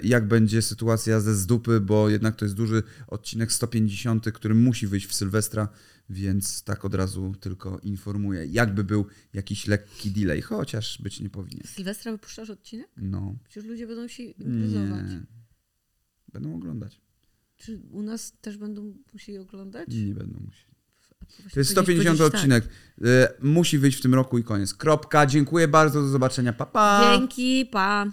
jak 0.02 0.28
będzie 0.28 0.62
sytuacja 0.62 1.20
ze 1.20 1.34
zdupy, 1.34 1.80
bo 1.80 2.08
jednak 2.08 2.36
to 2.36 2.44
jest 2.44 2.54
duży 2.54 2.82
odcinek 3.06 3.52
150, 3.52 4.32
który 4.32 4.54
musi 4.54 4.86
wyjść 4.86 5.06
w 5.06 5.14
Sylwestra, 5.14 5.68
więc 6.10 6.62
tak 6.64 6.84
od 6.84 6.94
razu 6.94 7.34
tylko 7.40 7.78
informuję. 7.78 8.46
Jakby 8.46 8.84
był 8.84 9.06
jakiś 9.32 9.66
lekki 9.66 10.10
delay, 10.10 10.42
chociaż 10.42 11.02
być 11.02 11.20
nie 11.20 11.30
powinien. 11.30 11.66
Sylwestra 11.66 12.12
wypuszczasz 12.12 12.50
odcinek? 12.50 12.88
No, 12.96 13.34
Przecież 13.48 13.64
ludzie 13.70 13.86
będą 13.86 14.08
się 14.08 14.22
imprezować. 14.22 15.10
nie. 15.10 15.22
Będą 16.32 16.54
oglądać. 16.54 17.00
Czy 17.56 17.80
u 17.90 18.02
nas 18.02 18.32
też 18.40 18.56
będą 18.56 18.94
musieli 19.12 19.38
oglądać? 19.38 19.88
Nie 19.88 20.14
będą 20.14 20.40
musieli. 20.40 20.74
To 21.28 21.42
jest 21.42 21.54
powiedzieć- 21.54 21.70
150 21.70 22.18
powiedzieć 22.18 22.32
tak. 22.32 22.34
odcinek. 22.34 22.68
E, 23.04 23.34
Musi 23.42 23.78
wyjść 23.78 23.98
w 23.98 24.02
tym 24.02 24.14
roku 24.14 24.38
i 24.38 24.44
koniec. 24.44 24.74
Kropka. 24.74 25.26
Dziękuję 25.26 25.68
bardzo. 25.68 26.00
Do 26.02 26.08
zobaczenia. 26.08 26.52
Pa, 26.52 26.66
pa. 26.66 27.16
Dzięki, 27.18 27.66
pa. 27.72 28.06